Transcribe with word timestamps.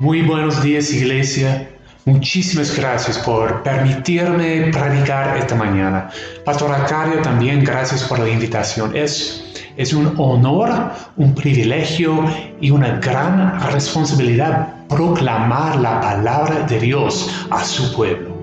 Muy 0.00 0.22
buenos 0.22 0.60
días 0.60 0.92
iglesia. 0.92 1.70
Muchísimas 2.04 2.76
gracias 2.76 3.16
por 3.18 3.62
permitirme 3.62 4.72
predicar 4.72 5.36
esta 5.38 5.54
mañana. 5.54 6.10
Pastor 6.44 6.72
Arcadio, 6.72 7.22
también 7.22 7.62
gracias 7.62 8.02
por 8.02 8.18
la 8.18 8.28
invitación. 8.28 8.94
Es, 8.96 9.54
es 9.76 9.92
un 9.92 10.12
honor, 10.18 10.90
un 11.16 11.32
privilegio 11.32 12.24
y 12.60 12.72
una 12.72 12.98
gran 12.98 13.60
responsabilidad 13.70 14.74
proclamar 14.88 15.76
la 15.76 16.00
palabra 16.00 16.66
de 16.66 16.80
Dios 16.80 17.46
a 17.50 17.64
su 17.64 17.94
pueblo. 17.94 18.34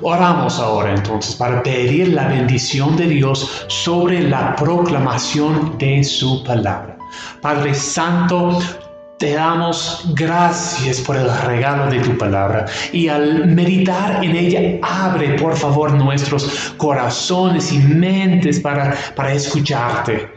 Oramos 0.00 0.58
ahora 0.58 0.94
entonces 0.94 1.34
para 1.36 1.62
pedir 1.62 2.14
la 2.14 2.28
bendición 2.28 2.96
de 2.96 3.08
Dios 3.08 3.66
sobre 3.68 4.22
la 4.22 4.56
proclamación 4.56 5.76
de 5.76 6.02
su 6.02 6.42
palabra. 6.44 6.96
Padre 7.42 7.74
Santo, 7.74 8.58
te 9.24 9.32
damos 9.32 10.04
gracias 10.14 11.00
por 11.00 11.16
el 11.16 11.30
regalo 11.46 11.90
de 11.90 11.98
tu 12.00 12.18
palabra 12.18 12.66
y 12.92 13.08
al 13.08 13.46
meditar 13.46 14.22
en 14.22 14.36
ella, 14.36 14.78
abre 14.82 15.38
por 15.38 15.56
favor 15.56 15.94
nuestros 15.94 16.74
corazones 16.76 17.72
y 17.72 17.78
mentes 17.78 18.60
para, 18.60 18.94
para 19.16 19.32
escucharte. 19.32 20.28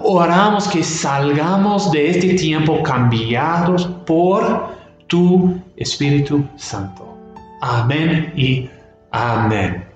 Oramos 0.00 0.66
que 0.66 0.82
salgamos 0.82 1.92
de 1.92 2.10
este 2.10 2.34
tiempo 2.34 2.82
cambiados 2.82 3.86
por 4.04 4.74
tu 5.06 5.62
Espíritu 5.76 6.44
Santo. 6.56 7.16
Amén 7.60 8.32
y 8.34 8.68
Amén. 9.12 9.91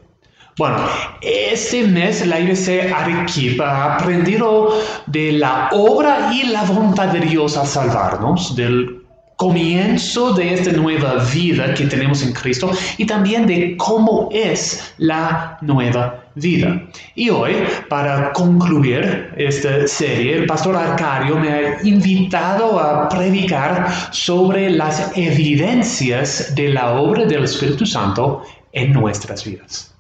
Bueno, 0.58 0.78
este 1.20 1.86
mes 1.86 2.26
la 2.26 2.40
IBC 2.40 2.90
Arequipa 2.90 3.68
ha 3.68 3.96
aprendido 3.96 4.70
de 5.04 5.32
la 5.32 5.68
obra 5.70 6.32
y 6.32 6.44
la 6.44 6.62
voluntad 6.62 7.08
de 7.08 7.20
Dios 7.20 7.58
a 7.58 7.66
salvarnos, 7.66 8.56
del 8.56 9.02
comienzo 9.36 10.32
de 10.32 10.54
esta 10.54 10.72
nueva 10.72 11.22
vida 11.30 11.74
que 11.74 11.84
tenemos 11.84 12.22
en 12.22 12.32
Cristo 12.32 12.70
y 12.96 13.04
también 13.04 13.46
de 13.46 13.76
cómo 13.76 14.30
es 14.32 14.94
la 14.96 15.58
nueva 15.60 16.24
vida. 16.36 16.86
Y 17.14 17.28
hoy, 17.28 17.52
para 17.90 18.32
concluir 18.32 19.34
esta 19.36 19.86
serie, 19.86 20.36
el 20.36 20.46
pastor 20.46 20.74
Arcario 20.74 21.36
me 21.36 21.50
ha 21.50 21.82
invitado 21.82 22.80
a 22.80 23.10
predicar 23.10 23.92
sobre 24.10 24.70
las 24.70 25.12
evidencias 25.14 26.54
de 26.54 26.70
la 26.70 26.94
obra 26.98 27.26
del 27.26 27.44
Espíritu 27.44 27.84
Santo 27.84 28.42
en 28.72 28.94
nuestras 28.94 29.44
vidas. 29.44 29.95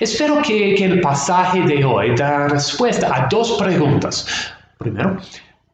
Espero 0.00 0.42
que, 0.42 0.74
el 0.74 1.00
pasaje 1.00 1.62
de 1.62 1.84
hoy 1.84 2.14
da 2.14 2.48
respuesta 2.48 3.14
a 3.14 3.28
dos 3.28 3.52
preguntas. 3.52 4.26
Primero, 4.78 5.18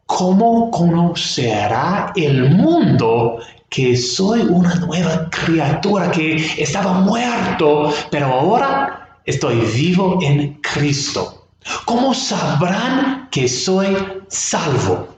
¿cómo 0.07 0.71
conocerá 0.71 2.13
el 2.17 2.51
mundo 2.51 3.39
que 3.69 3.97
soy 3.97 4.41
una 4.41 4.75
nueva 4.77 5.29
criatura, 5.31 6.11
que 6.11 6.37
estaba 6.59 6.93
muerto, 6.93 7.93
pero 8.11 8.27
ahora 8.27 9.19
estoy 9.25 9.61
vivo 9.75 10.19
en 10.23 10.55
Cristo? 10.61 11.49
¿Cómo 11.85 12.13
sabrán 12.13 13.29
que 13.31 13.49
soy 13.49 13.97
salvo? 14.29 15.09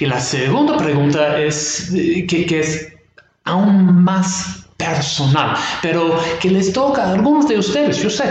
Y 0.00 0.06
la 0.06 0.20
segunda 0.20 0.76
pregunta 0.76 1.38
es 1.38 1.92
eh, 1.92 2.26
que, 2.26 2.46
que 2.46 2.60
es 2.60 2.92
aún 3.44 4.02
más 4.02 4.63
personal, 4.84 5.56
pero 5.82 6.16
que 6.40 6.50
les 6.50 6.72
toca 6.72 7.04
a 7.04 7.12
algunos 7.12 7.48
de 7.48 7.58
ustedes. 7.58 8.02
Yo 8.02 8.10
sé, 8.10 8.24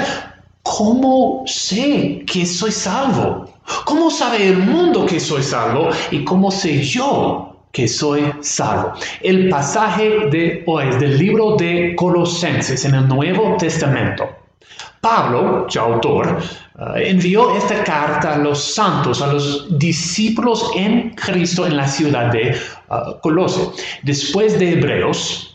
¿cómo 0.61 1.43
sé 1.45 2.23
que 2.25 2.45
soy 2.45 2.71
salvo? 2.71 3.49
¿Cómo 3.85 4.09
sabe 4.11 4.47
el 4.47 4.57
mundo 4.57 5.05
que 5.05 5.19
soy 5.19 5.43
salvo? 5.43 5.89
¿Y 6.11 6.23
cómo 6.23 6.51
sé 6.51 6.81
yo 6.81 7.55
que 7.71 7.87
soy 7.87 8.31
salvo? 8.41 8.93
El 9.21 9.49
pasaje 9.49 10.27
de 10.31 10.63
hoy 10.67 10.89
es 10.89 10.99
del 10.99 11.17
libro 11.17 11.55
de 11.55 11.95
Colosenses 11.95 12.85
en 12.85 12.95
el 12.95 13.07
Nuevo 13.07 13.55
Testamento. 13.57 14.29
Pablo, 15.03 15.65
su 15.67 15.79
autor, 15.79 16.39
eh, 16.79 17.09
envió 17.09 17.55
esta 17.57 17.83
carta 17.83 18.35
a 18.35 18.37
los 18.37 18.73
santos, 18.73 19.21
a 19.21 19.33
los 19.33 19.77
discípulos 19.77 20.71
en 20.75 21.09
Cristo 21.09 21.67
en 21.67 21.75
la 21.75 21.87
ciudad 21.87 22.31
de 22.31 22.55
uh, 22.89 23.19
Colose. 23.21 23.69
Después 24.01 24.57
de 24.57 24.71
Hebreos, 24.71 25.49
eh, 25.49 25.52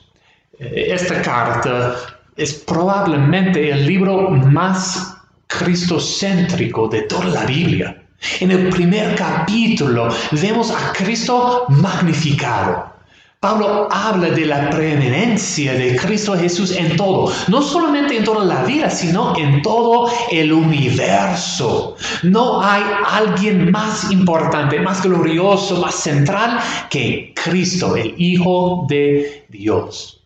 esta 0.58 1.22
carta 1.22 1.96
es 2.36 2.54
probablemente 2.54 3.70
el 3.70 3.86
libro 3.86 4.30
más 4.30 5.16
cristocéntrico 5.46 6.88
de 6.88 7.02
toda 7.02 7.26
la 7.26 7.44
Biblia. 7.44 8.02
En 8.40 8.50
el 8.50 8.68
primer 8.70 9.14
capítulo 9.14 10.08
vemos 10.32 10.70
a 10.70 10.92
Cristo 10.92 11.66
magnificado. 11.68 12.98
Pablo 13.40 13.86
habla 13.92 14.30
de 14.30 14.46
la 14.46 14.68
preeminencia 14.68 15.72
de 15.74 15.94
Cristo 15.94 16.36
Jesús 16.36 16.72
en 16.72 16.96
todo, 16.96 17.32
no 17.46 17.62
solamente 17.62 18.16
en 18.16 18.24
toda 18.24 18.44
la 18.44 18.64
vida, 18.64 18.90
sino 18.90 19.36
en 19.36 19.62
todo 19.62 20.10
el 20.32 20.52
universo. 20.52 21.94
No 22.24 22.60
hay 22.60 22.82
alguien 23.06 23.70
más 23.70 24.10
importante, 24.10 24.80
más 24.80 25.04
glorioso, 25.04 25.80
más 25.80 25.94
central 25.94 26.58
que 26.90 27.32
Cristo, 27.40 27.94
el 27.94 28.12
Hijo 28.18 28.86
de 28.88 29.46
Dios. 29.48 30.17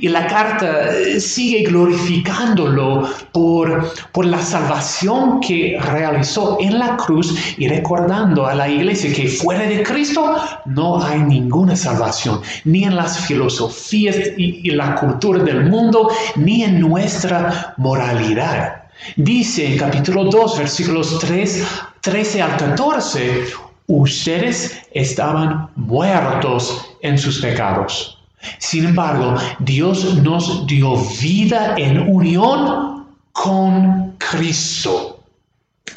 Y 0.00 0.08
la 0.08 0.26
carta 0.26 0.90
eh, 0.92 1.20
sigue 1.20 1.62
glorificándolo 1.64 3.08
por, 3.32 3.92
por 4.12 4.26
la 4.26 4.42
salvación 4.42 5.40
que 5.40 5.78
realizó 5.80 6.58
en 6.60 6.78
la 6.78 6.96
cruz 6.96 7.54
y 7.56 7.68
recordando 7.68 8.46
a 8.46 8.54
la 8.54 8.68
iglesia 8.68 9.12
que 9.12 9.28
fuera 9.28 9.66
de 9.66 9.82
Cristo 9.82 10.36
no 10.66 11.02
hay 11.02 11.20
ninguna 11.20 11.76
salvación, 11.76 12.40
ni 12.64 12.84
en 12.84 12.96
las 12.96 13.26
filosofías 13.26 14.16
y, 14.36 14.68
la 14.70 14.96
cultura 14.96 15.42
del 15.42 15.66
mundo, 15.66 16.10
ni 16.36 16.62
en 16.62 16.80
nuestra 16.80 17.74
moralidad. 17.78 18.82
Dice 19.16 19.72
en 19.72 19.78
capítulo 19.78 20.24
2, 20.24 20.58
versículos 20.58 21.18
3, 21.20 21.64
13 22.00 22.42
al 22.42 22.56
14, 22.56 23.44
ustedes 23.86 24.82
estaban 24.92 25.70
muertos 25.76 26.96
en 27.02 27.16
sus 27.16 27.40
pecados 27.40 28.17
sin 28.58 28.86
embargo, 28.86 29.34
Dios 29.60 30.16
nos 30.22 30.66
dio 30.66 30.96
vida 31.20 31.74
en 31.76 32.08
unión 32.08 33.06
con 33.32 34.14
Cristo 34.18 35.18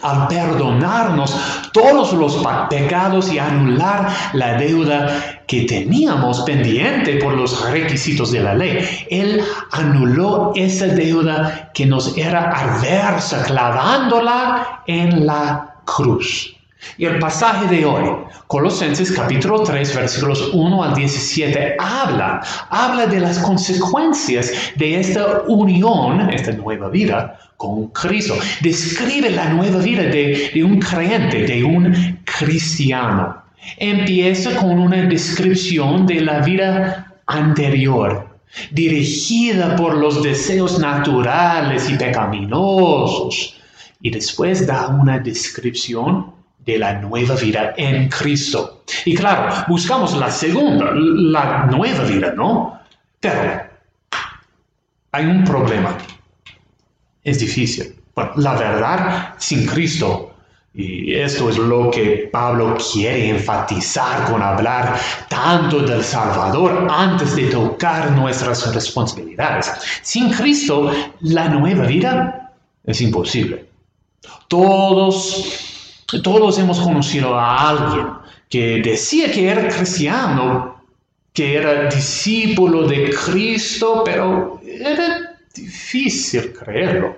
al 0.01 0.27
perdonarnos 0.27 1.35
todos 1.73 2.13
los 2.13 2.43
pecados 2.69 3.31
y 3.31 3.39
anular 3.39 4.09
la 4.33 4.53
deuda 4.57 5.43
que 5.47 5.61
teníamos 5.63 6.41
pendiente 6.41 7.15
por 7.15 7.33
los 7.33 7.69
requisitos 7.69 8.31
de 8.31 8.41
la 8.41 8.53
ley. 8.53 9.05
Él 9.09 9.41
anuló 9.71 10.53
esa 10.55 10.87
deuda 10.87 11.71
que 11.73 11.85
nos 11.85 12.17
era 12.17 12.51
adversa, 12.51 13.43
clavándola 13.43 14.83
en 14.87 15.25
la 15.25 15.75
cruz. 15.85 16.55
Y 16.97 17.05
el 17.05 17.19
pasaje 17.19 17.67
de 17.67 17.85
hoy, 17.85 18.09
Colosenses 18.47 19.11
capítulo 19.11 19.63
3, 19.63 19.95
versículos 19.95 20.49
1 20.53 20.83
al 20.83 20.93
17, 20.95 21.75
habla, 21.79 22.41
habla 22.69 23.07
de 23.07 23.19
las 23.19 23.39
consecuencias 23.39 24.51
de 24.75 24.99
esta 24.99 25.43
unión, 25.47 26.29
esta 26.31 26.51
nueva 26.51 26.89
vida 26.89 27.39
con 27.57 27.87
Cristo. 27.87 28.35
Describe 28.61 29.29
la 29.29 29.49
nueva 29.49 29.77
vida 29.79 30.03
de, 30.03 30.51
de 30.53 30.63
un 30.63 30.79
creyente, 30.79 31.45
de 31.45 31.63
un 31.63 32.19
cristiano. 32.25 33.43
Empieza 33.77 34.55
con 34.57 34.79
una 34.79 35.03
descripción 35.03 36.07
de 36.07 36.21
la 36.21 36.39
vida 36.39 37.13
anterior, 37.27 38.27
dirigida 38.71 39.75
por 39.75 39.95
los 39.95 40.23
deseos 40.23 40.79
naturales 40.79 41.89
y 41.89 41.95
pecaminosos. 41.95 43.55
Y 44.01 44.09
después 44.09 44.65
da 44.65 44.87
una 44.87 45.19
descripción 45.19 46.40
de 46.65 46.77
la 46.77 46.93
nueva 46.93 47.35
vida 47.35 47.73
en 47.77 48.09
Cristo. 48.09 48.83
Y 49.05 49.15
claro, 49.15 49.65
buscamos 49.67 50.15
la 50.15 50.29
segunda, 50.29 50.91
la 50.93 51.65
nueva 51.65 52.03
vida, 52.03 52.33
¿no? 52.35 52.79
Pero 53.19 53.63
hay 55.11 55.25
un 55.25 55.43
problema. 55.43 55.97
Es 57.23 57.39
difícil. 57.39 57.95
Bueno, 58.15 58.31
la 58.37 58.53
verdad, 58.55 59.33
sin 59.37 59.65
Cristo, 59.65 60.31
y 60.73 61.13
esto 61.15 61.49
es 61.49 61.57
lo 61.57 61.91
que 61.91 62.29
Pablo 62.31 62.77
quiere 62.77 63.29
enfatizar 63.29 64.31
con 64.31 64.41
hablar 64.41 64.97
tanto 65.27 65.79
del 65.79 66.03
Salvador 66.03 66.87
antes 66.89 67.35
de 67.35 67.47
tocar 67.47 68.11
nuestras 68.11 68.73
responsabilidades. 68.73 69.71
Sin 70.01 70.31
Cristo, 70.31 70.91
la 71.21 71.49
nueva 71.49 71.85
vida 71.85 72.53
es 72.85 73.01
imposible. 73.01 73.65
Todos 74.47 75.70
todos 76.19 76.59
hemos 76.59 76.79
conocido 76.79 77.37
a 77.37 77.69
alguien 77.69 78.07
que 78.49 78.81
decía 78.81 79.31
que 79.31 79.47
era 79.47 79.67
cristiano, 79.69 80.81
que 81.33 81.55
era 81.55 81.89
discípulo 81.89 82.87
de 82.87 83.09
Cristo, 83.11 84.03
pero 84.03 84.59
era 84.65 85.37
difícil 85.53 86.51
creerlo. 86.53 87.17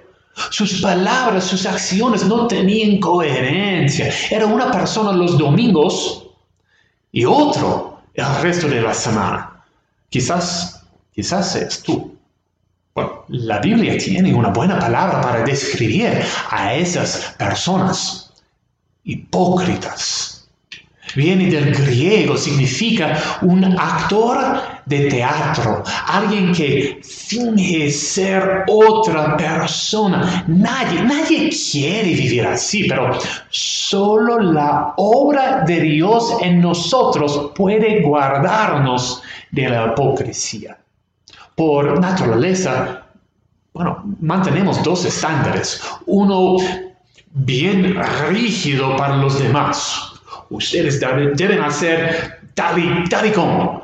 Sus 0.50 0.82
palabras, 0.82 1.44
sus 1.44 1.66
acciones 1.66 2.26
no 2.26 2.48
tenían 2.48 3.00
coherencia. 3.00 4.12
Era 4.30 4.46
una 4.46 4.72
persona 4.72 5.12
los 5.12 5.38
domingos 5.38 6.28
y 7.12 7.26
otro 7.26 8.00
el 8.14 8.26
resto 8.42 8.68
de 8.68 8.82
la 8.82 8.94
semana. 8.94 9.64
quizás, 10.10 10.84
quizás 11.14 11.52
seas 11.52 11.82
tú. 11.82 12.16
Bueno, 12.94 13.26
la 13.30 13.60
Biblia 13.60 13.98
tiene 13.98 14.34
una 14.34 14.50
buena 14.50 14.78
palabra 14.78 15.22
para 15.22 15.44
describir 15.44 16.22
a 16.52 16.76
esas 16.76 17.36
personas 17.40 18.23
hipócritas 19.04 20.34
Viene 21.16 21.50
del 21.52 21.76
griego, 21.76 22.36
significa 22.36 23.40
un 23.42 23.64
actor 23.78 24.62
de 24.86 25.10
teatro, 25.10 25.84
alguien 26.08 26.52
que 26.54 27.02
finge 27.04 27.92
ser 27.92 28.64
otra 28.68 29.38
persona. 29.38 30.44
Nadie, 30.48 31.04
nadie 31.04 31.52
quiere 31.52 32.16
vivir 32.16 32.48
así, 32.48 32.86
pero 32.86 33.12
solo 33.50 34.40
la 34.40 34.94
obra 34.98 35.64
de 35.68 35.82
Dios 35.82 36.36
en 36.42 36.62
nosotros 36.62 37.52
puede 37.54 38.02
guardarnos 38.02 39.22
de 39.52 39.70
la 39.70 39.92
hipocresía. 39.92 40.78
Por 41.56 42.00
naturaleza, 42.00 43.04
bueno, 43.72 44.04
mantenemos 44.20 44.82
dos 44.82 45.06
estándares. 45.06 45.80
Uno 46.08 46.58
bien 47.34 47.98
rígido 48.30 48.96
para 48.96 49.18
los 49.18 49.40
demás 49.40 50.14
ustedes 50.50 51.00
deben 51.00 51.62
hacer 51.62 52.40
tal 52.54 52.80
y, 52.80 53.10
tal 53.10 53.28
y 53.28 53.32
como. 53.32 53.84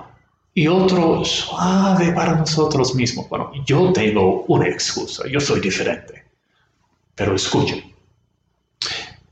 Y 0.53 0.67
otro 0.67 1.23
suave 1.23 2.11
para 2.11 2.35
nosotros 2.35 2.95
mismos. 2.95 3.29
Bueno, 3.29 3.51
yo 3.65 3.93
tengo 3.93 4.43
una 4.47 4.67
excusa, 4.67 5.23
yo 5.27 5.39
soy 5.39 5.61
diferente. 5.61 6.25
Pero 7.15 7.35
escuchen, 7.35 7.93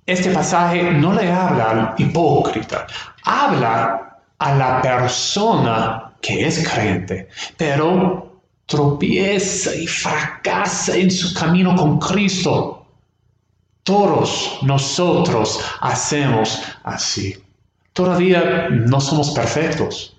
este 0.06 0.30
pasaje 0.32 0.84
no 0.84 1.14
le 1.14 1.32
habla 1.32 1.70
al 1.70 1.96
hipócrita, 1.98 2.88
habla 3.24 4.20
a 4.38 4.56
la 4.56 4.82
persona 4.82 6.14
que 6.22 6.48
es 6.48 6.68
creyente, 6.68 7.30
pero 7.56 8.42
tropieza 8.66 9.74
y 9.76 9.88
fracasa 9.88 10.96
en 10.96 11.10
su 11.10 11.34
camino 11.34 11.76
con 11.76 12.00
Cristo. 12.00 12.77
Todos 13.88 14.60
nosotros 14.64 15.62
hacemos 15.80 16.62
así. 16.84 17.38
Todavía 17.94 18.68
no 18.70 19.00
somos 19.00 19.32
perfectos. 19.32 20.14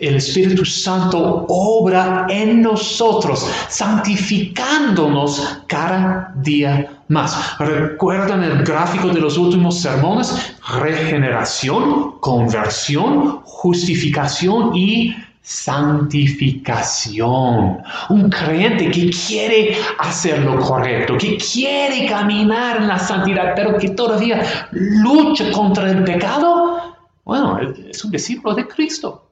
El 0.00 0.16
Espíritu 0.16 0.64
Santo 0.64 1.46
obra 1.48 2.26
en 2.28 2.60
nosotros, 2.60 3.46
santificándonos 3.68 5.60
cada 5.68 6.32
día 6.38 7.04
más. 7.06 7.56
¿Recuerdan 7.60 8.42
el 8.42 8.64
gráfico 8.64 9.10
de 9.10 9.20
los 9.20 9.38
últimos 9.38 9.78
sermones? 9.78 10.34
Regeneración, 10.80 12.18
conversión, 12.18 13.42
justificación 13.44 14.74
y 14.74 15.14
santificación. 15.42 17.82
Un 18.08 18.30
creyente 18.30 18.90
que 18.90 19.10
quiere 19.10 19.76
hacer 19.98 20.38
lo 20.40 20.58
correcto, 20.58 21.18
que 21.18 21.36
quiere 21.36 22.06
caminar 22.06 22.78
en 22.78 22.88
la 22.88 22.98
santidad, 22.98 23.52
pero 23.54 23.76
que 23.78 23.90
todavía 23.90 24.42
lucha 24.72 25.50
contra 25.50 25.90
el 25.90 26.04
pecado, 26.04 26.96
bueno, 27.24 27.58
es 27.88 28.04
un 28.04 28.10
discípulo 28.10 28.54
de 28.54 28.68
Cristo. 28.68 29.26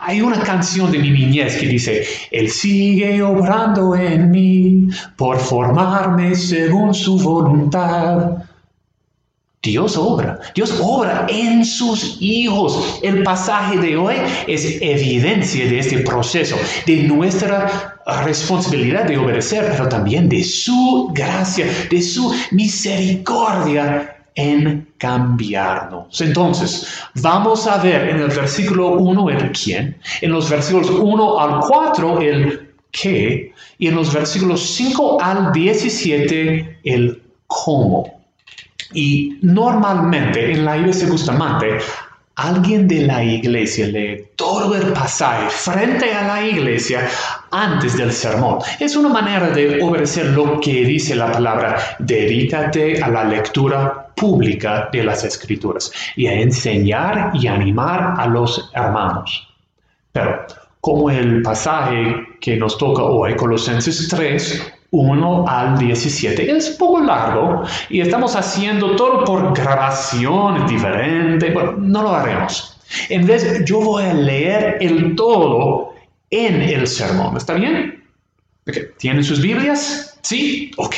Hay 0.00 0.20
una 0.20 0.40
canción 0.40 0.90
de 0.90 0.98
mi 0.98 1.10
niñez 1.10 1.58
que 1.58 1.66
dice, 1.66 2.04
Él 2.32 2.50
sigue 2.50 3.22
obrando 3.22 3.94
en 3.94 4.30
mí 4.30 4.88
por 5.16 5.38
formarme 5.38 6.34
según 6.34 6.92
su 6.92 7.16
voluntad. 7.18 8.47
Dios 9.62 9.96
obra, 9.96 10.38
Dios 10.54 10.78
obra 10.80 11.26
en 11.28 11.64
sus 11.64 12.16
hijos. 12.20 13.00
El 13.02 13.24
pasaje 13.24 13.76
de 13.78 13.96
hoy 13.96 14.14
es 14.46 14.80
evidencia 14.80 15.66
de 15.66 15.80
este 15.80 15.98
proceso, 15.98 16.56
de 16.86 17.02
nuestra 17.02 17.96
responsabilidad 18.24 19.04
de 19.04 19.18
obedecer, 19.18 19.66
pero 19.72 19.88
también 19.88 20.28
de 20.28 20.44
su 20.44 21.10
gracia, 21.12 21.66
de 21.90 22.00
su 22.00 22.32
misericordia 22.52 24.16
en 24.36 24.88
cambiarnos. 24.96 26.20
Entonces, 26.20 26.86
vamos 27.16 27.66
a 27.66 27.78
ver 27.78 28.10
en 28.10 28.20
el 28.20 28.28
versículo 28.28 28.92
1 28.92 29.30
el 29.30 29.50
quién, 29.50 29.96
en 30.20 30.30
los 30.30 30.48
versículos 30.48 30.88
1 30.90 31.40
al 31.40 31.60
4 31.60 32.20
el 32.20 32.70
qué, 32.92 33.52
y 33.78 33.88
en 33.88 33.96
los 33.96 34.12
versículos 34.14 34.62
5 34.76 35.20
al 35.20 35.52
17 35.52 36.78
el 36.84 37.22
cómo. 37.48 38.17
Y 38.92 39.38
normalmente 39.42 40.52
en 40.52 40.64
la 40.64 40.76
iglesia 40.76 41.08
Bustamante, 41.08 41.78
alguien 42.38 42.86
de 42.86 43.02
la 43.06 43.22
iglesia 43.22 43.88
lee 43.88 44.26
todo 44.36 44.76
el 44.76 44.92
pasaje 44.92 45.50
frente 45.50 46.14
a 46.14 46.26
la 46.26 46.46
iglesia 46.46 47.08
antes 47.50 47.96
del 47.96 48.12
sermón. 48.12 48.58
Es 48.78 48.94
una 48.94 49.08
manera 49.08 49.50
de 49.50 49.82
obedecer 49.82 50.26
lo 50.26 50.60
que 50.60 50.84
dice 50.84 51.16
la 51.16 51.32
palabra. 51.32 51.96
Dedícate 51.98 53.02
a 53.02 53.08
la 53.08 53.24
lectura 53.24 54.08
pública 54.14 54.88
de 54.92 55.02
las 55.04 55.24
escrituras 55.24 55.92
y 56.16 56.26
a 56.26 56.34
enseñar 56.34 57.32
y 57.34 57.48
animar 57.48 58.14
a 58.16 58.26
los 58.26 58.70
hermanos. 58.72 59.48
Pero 60.12 60.46
como 60.80 61.10
el 61.10 61.42
pasaje 61.42 62.24
que 62.40 62.56
nos 62.56 62.78
toca 62.78 63.02
hoy, 63.02 63.34
Colosenses 63.34 64.08
3, 64.08 64.77
1 64.90 65.44
al 65.48 65.78
17. 65.78 66.56
Es 66.56 66.70
un 66.70 66.78
poco 66.78 67.00
largo 67.00 67.62
y 67.90 68.00
estamos 68.00 68.34
haciendo 68.36 68.96
todo 68.96 69.24
por 69.24 69.54
grabación 69.54 70.66
diferente. 70.66 71.50
Bueno, 71.50 71.74
no 71.78 72.02
lo 72.02 72.14
haremos. 72.14 72.78
En 73.08 73.26
vez, 73.26 73.64
yo 73.64 73.80
voy 73.80 74.04
a 74.04 74.14
leer 74.14 74.78
el 74.80 75.14
todo 75.14 75.94
en 76.30 76.62
el 76.62 76.86
sermón. 76.86 77.36
¿Está 77.36 77.54
bien? 77.54 78.02
¿Tienen 78.98 79.24
sus 79.24 79.40
Biblias? 79.40 80.18
¿Sí? 80.22 80.70
Ok. 80.76 80.96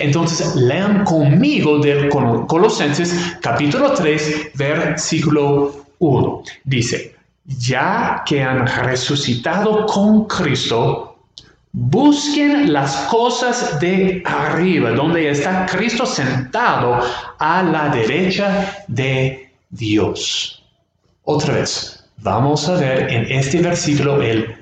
Entonces 0.00 0.54
lean 0.56 1.04
conmigo 1.04 1.78
del 1.78 2.08
Colosenses 2.08 3.36
capítulo 3.40 3.92
3, 3.92 4.52
versículo 4.54 5.84
1. 5.98 6.42
Dice, 6.64 7.14
ya 7.44 8.22
que 8.26 8.42
han 8.42 8.66
resucitado 8.66 9.86
con 9.86 10.24
Cristo, 10.26 11.11
Busquen 11.74 12.70
las 12.70 12.94
cosas 13.10 13.80
de 13.80 14.22
arriba, 14.26 14.90
donde 14.90 15.30
está 15.30 15.64
Cristo 15.64 16.04
sentado 16.04 17.00
a 17.38 17.62
la 17.62 17.88
derecha 17.88 18.84
de 18.88 19.50
Dios. 19.70 20.62
Otra 21.24 21.54
vez, 21.54 22.04
vamos 22.18 22.68
a 22.68 22.74
ver 22.74 23.10
en 23.10 23.32
este 23.32 23.62
versículo 23.62 24.20
el 24.20 24.54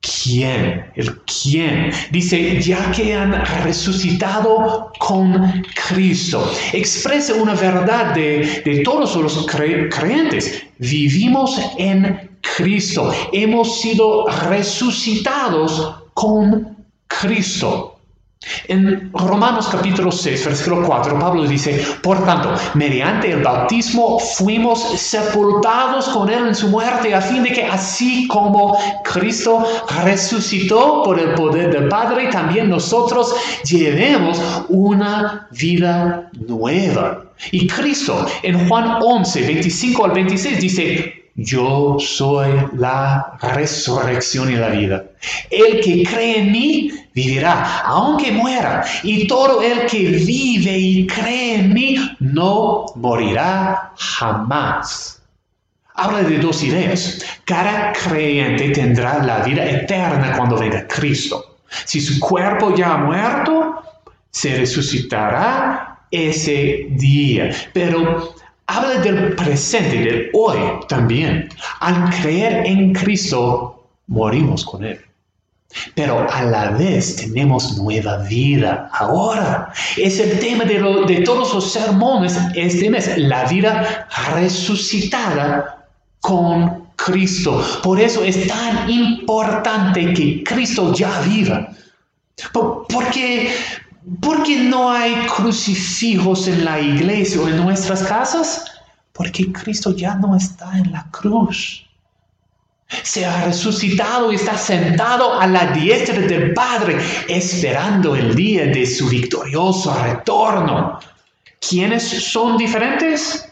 quién, 0.00 0.92
el 0.94 1.18
quién. 1.22 1.90
Dice, 2.12 2.60
ya 2.62 2.92
que 2.92 3.16
han 3.16 3.32
resucitado 3.64 4.92
con 5.00 5.64
Cristo. 5.88 6.48
Expresa 6.72 7.34
una 7.34 7.54
verdad 7.54 8.14
de, 8.14 8.82
todos 8.84 9.16
los 9.16 9.44
creyentes. 9.46 10.66
Vivimos 10.78 11.60
en 11.78 12.30
Cristo. 12.56 13.12
Hemos 13.32 13.80
sido 13.80 14.26
resucitados 14.48 16.01
con 16.14 16.76
Cristo. 17.06 17.92
En 18.66 19.12
Romanos 19.12 19.68
capítulo 19.70 20.10
6, 20.10 20.46
versículo 20.46 20.84
4, 20.84 21.16
Pablo 21.18 21.44
dice, 21.44 21.84
por 22.02 22.24
tanto, 22.24 22.52
mediante 22.74 23.30
el 23.30 23.42
bautismo 23.42 24.18
fuimos 24.18 25.00
sepultados 25.00 26.08
con 26.08 26.28
Él 26.28 26.48
en 26.48 26.54
su 26.54 26.68
muerte, 26.68 27.14
a 27.14 27.20
fin 27.20 27.44
de 27.44 27.52
que 27.52 27.64
así 27.64 28.26
como 28.26 28.76
Cristo 29.04 29.64
resucitó 30.04 31.02
por 31.04 31.20
el 31.20 31.34
poder 31.34 31.72
del 31.72 31.88
Padre, 31.88 32.28
también 32.30 32.68
nosotros 32.68 33.32
llevemos 33.64 34.40
una 34.68 35.46
vida 35.52 36.28
nueva. 36.32 37.24
Y 37.52 37.68
Cristo 37.68 38.26
en 38.42 38.68
Juan 38.68 38.98
11, 39.02 39.42
25 39.42 40.04
al 40.04 40.10
26 40.12 40.60
dice, 40.60 41.21
yo 41.34 41.96
soy 41.98 42.50
la 42.76 43.38
resurrección 43.40 44.52
y 44.52 44.56
la 44.56 44.68
vida. 44.68 45.04
El 45.50 45.80
que 45.80 46.02
cree 46.04 46.40
en 46.40 46.52
mí 46.52 46.90
vivirá, 47.14 47.80
aunque 47.80 48.32
muera. 48.32 48.84
Y 49.02 49.26
todo 49.26 49.62
el 49.62 49.86
que 49.86 50.08
vive 50.08 50.78
y 50.78 51.06
cree 51.06 51.56
en 51.56 51.72
mí 51.72 51.96
no 52.20 52.86
morirá 52.96 53.92
jamás. 53.96 55.22
Habla 55.94 56.22
de 56.22 56.38
dos 56.38 56.62
ideas. 56.62 57.24
Cada 57.44 57.92
creyente 57.92 58.70
tendrá 58.70 59.22
la 59.22 59.38
vida 59.40 59.64
eterna 59.64 60.36
cuando 60.36 60.58
venga 60.58 60.86
Cristo. 60.86 61.58
Si 61.84 62.00
su 62.00 62.20
cuerpo 62.20 62.74
ya 62.74 62.94
ha 62.94 62.98
muerto, 62.98 63.82
se 64.30 64.56
resucitará 64.56 66.06
ese 66.10 66.88
día. 66.90 67.50
Pero 67.72 68.34
habla 68.76 69.00
del 69.00 69.34
presente, 69.34 69.98
del 69.98 70.30
hoy 70.32 70.58
también. 70.88 71.48
Al 71.80 72.10
creer 72.20 72.66
en 72.66 72.92
Cristo, 72.92 73.86
morimos 74.06 74.64
con 74.64 74.84
Él. 74.84 75.00
Pero 75.94 76.26
a 76.30 76.42
la 76.42 76.70
vez 76.72 77.16
tenemos 77.16 77.76
nueva 77.78 78.18
vida 78.18 78.90
ahora. 78.92 79.72
Es 79.96 80.18
el 80.20 80.38
tema 80.38 80.64
de, 80.64 80.78
de 81.06 81.22
todos 81.22 81.54
los 81.54 81.72
sermones 81.72 82.36
este 82.54 82.90
mes, 82.90 83.16
la 83.16 83.44
vida 83.44 84.06
resucitada 84.34 85.86
con 86.20 86.88
Cristo. 86.96 87.64
Por 87.82 88.00
eso 88.00 88.22
es 88.22 88.46
tan 88.46 88.88
importante 88.88 90.12
que 90.12 90.44
Cristo 90.44 90.92
ya 90.94 91.20
viva. 91.22 91.68
Porque, 92.52 93.52
porque 94.20 94.56
no 94.56 94.90
hay 94.90 95.14
crucifijos 95.36 96.48
en 96.48 96.64
la 96.64 96.80
iglesia 96.80 97.40
o 97.40 97.48
en 97.48 97.56
nuestras 97.58 98.02
casas. 98.02 98.64
Porque 99.12 99.52
Cristo 99.52 99.94
ya 99.94 100.14
no 100.14 100.34
está 100.36 100.78
en 100.78 100.90
la 100.90 101.06
cruz. 101.10 101.86
Se 103.02 103.24
ha 103.24 103.44
resucitado 103.44 104.32
y 104.32 104.36
está 104.36 104.56
sentado 104.56 105.38
a 105.38 105.46
la 105.46 105.66
diestra 105.72 106.18
del 106.18 106.52
Padre, 106.52 106.98
esperando 107.28 108.16
el 108.16 108.34
día 108.34 108.66
de 108.66 108.86
su 108.86 109.08
victorioso 109.08 109.94
retorno. 110.02 110.98
¿Quiénes 111.60 112.02
son 112.02 112.58
diferentes? 112.58 113.51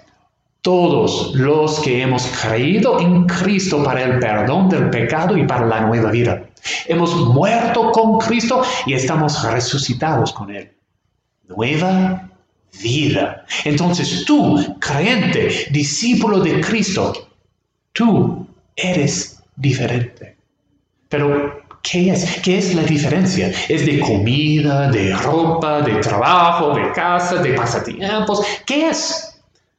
Todos 0.62 1.34
los 1.34 1.80
que 1.80 2.02
hemos 2.02 2.26
creído 2.42 3.00
en 3.00 3.24
Cristo 3.26 3.82
para 3.82 4.02
el 4.02 4.18
perdón 4.18 4.68
del 4.68 4.90
pecado 4.90 5.36
y 5.36 5.46
para 5.46 5.64
la 5.66 5.80
nueva 5.80 6.10
vida. 6.10 6.42
Hemos 6.86 7.14
muerto 7.16 7.90
con 7.92 8.18
Cristo 8.18 8.62
y 8.84 8.92
estamos 8.92 9.42
resucitados 9.42 10.32
con 10.32 10.54
Él. 10.54 10.70
Nueva 11.48 12.28
vida. 12.82 13.44
Entonces 13.64 14.24
tú, 14.24 14.76
creyente, 14.78 15.66
discípulo 15.70 16.40
de 16.40 16.60
Cristo, 16.60 17.28
tú 17.92 18.46
eres 18.76 19.42
diferente. 19.56 20.36
Pero, 21.08 21.62
¿qué 21.82 22.10
es? 22.10 22.40
¿Qué 22.40 22.58
es 22.58 22.74
la 22.74 22.82
diferencia? 22.82 23.52
¿Es 23.68 23.84
de 23.84 23.98
comida, 24.00 24.90
de 24.90 25.14
ropa, 25.16 25.82
de 25.82 25.94
trabajo, 25.96 26.74
de 26.74 26.92
casa, 26.92 27.36
de 27.36 27.52
pasatiempos? 27.54 28.42
¿Qué 28.64 28.88
es? 28.88 29.29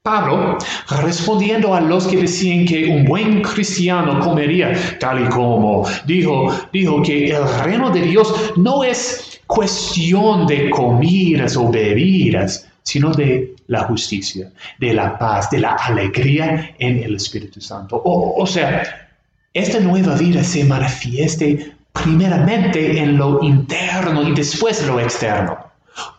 Pablo, 0.04 0.58
respondiendo 1.04 1.76
a 1.76 1.80
los 1.80 2.08
que 2.08 2.18
decían 2.18 2.66
que 2.66 2.88
un 2.88 3.06
buen 3.06 3.44
cristiano 3.44 4.20
comería 4.20 4.74
tal 5.00 5.24
y 5.24 5.30
como, 5.30 5.88
dijo, 6.08 6.52
dijo 6.74 7.04
que 7.04 7.30
el 7.30 7.48
reino 7.64 7.92
de 7.92 8.02
Dios 8.02 8.34
no 8.56 8.84
es 8.84 9.40
cuestión 9.46 10.48
de 10.48 10.72
comidas 10.72 11.56
o 11.56 11.70
bebidas, 11.70 12.68
sino 12.82 13.12
de 13.12 13.54
la 13.68 13.84
justicia, 13.84 14.52
de 14.80 14.92
la 14.92 15.20
paz, 15.20 15.52
de 15.52 15.60
la 15.60 15.74
alegría 15.74 16.74
en 16.80 17.04
el 17.04 17.18
Espíritu 17.18 17.62
Santo. 17.62 18.02
O, 18.04 18.48
sea, 18.48 19.12
esta 19.54 19.80
nueva 19.80 20.16
vida 20.16 20.44
se 20.44 20.64
manifieste 20.64 21.74
primeramente 21.94 22.98
en 22.98 23.18
lo 23.18 23.44
interno 23.44 24.28
y 24.28 24.34
después 24.34 24.82
en 24.82 24.88
lo 24.88 25.00
externo. 25.00 25.60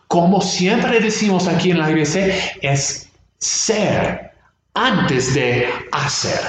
Como 0.07 0.39
siempre 0.39 1.01
decimos 1.01 1.49
aquí 1.49 1.71
en 1.71 1.79
la 1.79 1.89
iglesia, 1.89 2.33
es 2.61 3.02
ser 3.43 4.31
antes 4.73 5.33
de 5.33 5.67
hacer. 5.91 6.39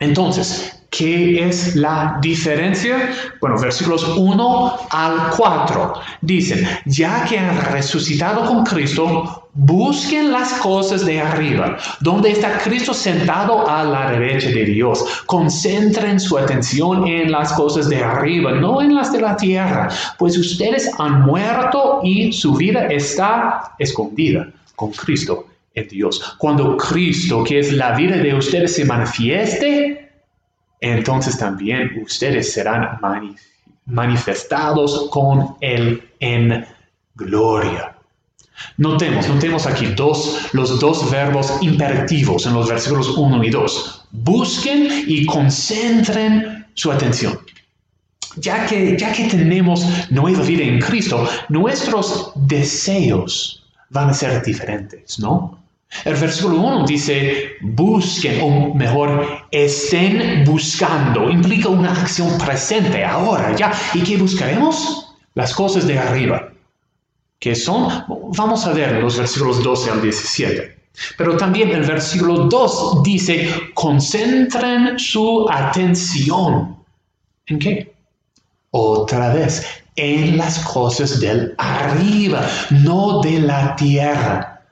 Entonces, 0.00 0.80
¿qué 0.90 1.46
es 1.46 1.76
la 1.76 2.18
diferencia? 2.20 3.10
Bueno, 3.40 3.58
versículos 3.58 4.04
1 4.16 4.76
al 4.90 5.30
4 5.36 5.94
dicen, 6.20 6.66
ya 6.84 7.24
que 7.24 7.38
han 7.38 7.72
resucitado 7.72 8.44
con 8.44 8.64
Cristo, 8.64 9.48
busquen 9.54 10.32
las 10.32 10.54
cosas 10.54 11.06
de 11.06 11.20
arriba, 11.20 11.78
donde 12.00 12.32
está 12.32 12.58
Cristo 12.58 12.92
sentado 12.92 13.68
a 13.68 13.84
la 13.84 14.10
derecha 14.10 14.48
de 14.48 14.64
Dios. 14.64 15.22
Concentren 15.26 16.18
su 16.18 16.36
atención 16.36 17.06
en 17.06 17.30
las 17.30 17.52
cosas 17.52 17.88
de 17.88 18.02
arriba, 18.02 18.50
no 18.50 18.82
en 18.82 18.96
las 18.96 19.12
de 19.12 19.20
la 19.20 19.36
tierra, 19.36 19.88
pues 20.18 20.36
ustedes 20.36 20.90
han 20.98 21.22
muerto 21.22 22.00
y 22.02 22.32
su 22.32 22.54
vida 22.54 22.88
está 22.88 23.74
escondida 23.78 24.48
con 24.74 24.90
Cristo 24.90 25.46
en 25.74 25.88
Dios. 25.88 26.36
Cuando 26.38 26.76
Cristo, 26.76 27.44
que 27.44 27.58
es 27.60 27.72
la 27.72 27.92
vida 27.92 28.16
de 28.16 28.34
ustedes, 28.34 28.74
se 28.74 28.84
manifieste, 28.84 30.10
entonces 30.80 31.38
también 31.38 32.02
ustedes 32.02 32.52
serán 32.52 32.98
manifestados 33.86 35.08
con 35.10 35.56
Él 35.60 36.10
en 36.20 36.64
gloria. 37.14 37.94
Notemos, 38.76 39.28
notemos 39.28 39.66
aquí 39.66 39.86
dos, 39.96 40.48
los 40.52 40.78
dos 40.78 41.10
verbos 41.10 41.52
imperativos 41.60 42.46
en 42.46 42.54
los 42.54 42.68
versículos 42.68 43.08
1 43.16 43.44
y 43.44 43.50
2. 43.50 44.06
Busquen 44.12 45.04
y 45.06 45.26
concentren 45.26 46.66
su 46.74 46.90
atención. 46.92 47.38
Ya 48.36 48.66
que, 48.66 48.96
ya 48.96 49.12
que 49.12 49.24
tenemos 49.24 49.86
nueva 50.10 50.42
vida 50.42 50.64
en 50.64 50.80
Cristo, 50.80 51.28
nuestros 51.48 52.32
deseos 52.34 53.64
van 53.90 54.10
a 54.10 54.14
ser 54.14 54.42
diferentes, 54.42 55.18
¿no? 55.18 55.63
El 56.04 56.16
versículo 56.16 56.56
1 56.56 56.86
dice, 56.86 57.52
busquen, 57.60 58.40
o 58.42 58.74
mejor, 58.74 59.46
estén 59.50 60.44
buscando. 60.44 61.30
Implica 61.30 61.68
una 61.68 61.92
acción 61.92 62.36
presente, 62.38 63.04
ahora, 63.04 63.54
ya. 63.54 63.72
¿Y 63.94 64.00
qué 64.02 64.16
buscaremos? 64.16 65.14
Las 65.34 65.54
cosas 65.54 65.86
de 65.86 65.98
arriba. 65.98 66.50
¿Qué 67.38 67.54
son? 67.54 67.88
Vamos 68.36 68.66
a 68.66 68.72
ver 68.72 69.02
los 69.02 69.16
versículos 69.16 69.62
12 69.62 69.90
al 69.90 70.02
17. 70.02 70.74
Pero 71.16 71.36
también 71.36 71.70
el 71.70 71.82
versículo 71.82 72.46
2 72.46 73.02
dice, 73.02 73.50
concentren 73.74 74.98
su 74.98 75.46
atención. 75.50 76.76
¿En 77.46 77.58
qué? 77.58 77.94
Otra 78.70 79.32
vez, 79.32 79.66
en 79.96 80.36
las 80.36 80.58
cosas 80.60 81.20
del 81.20 81.54
arriba, 81.58 82.48
no 82.70 83.20
de 83.20 83.40
la 83.40 83.76
tierra. 83.76 84.62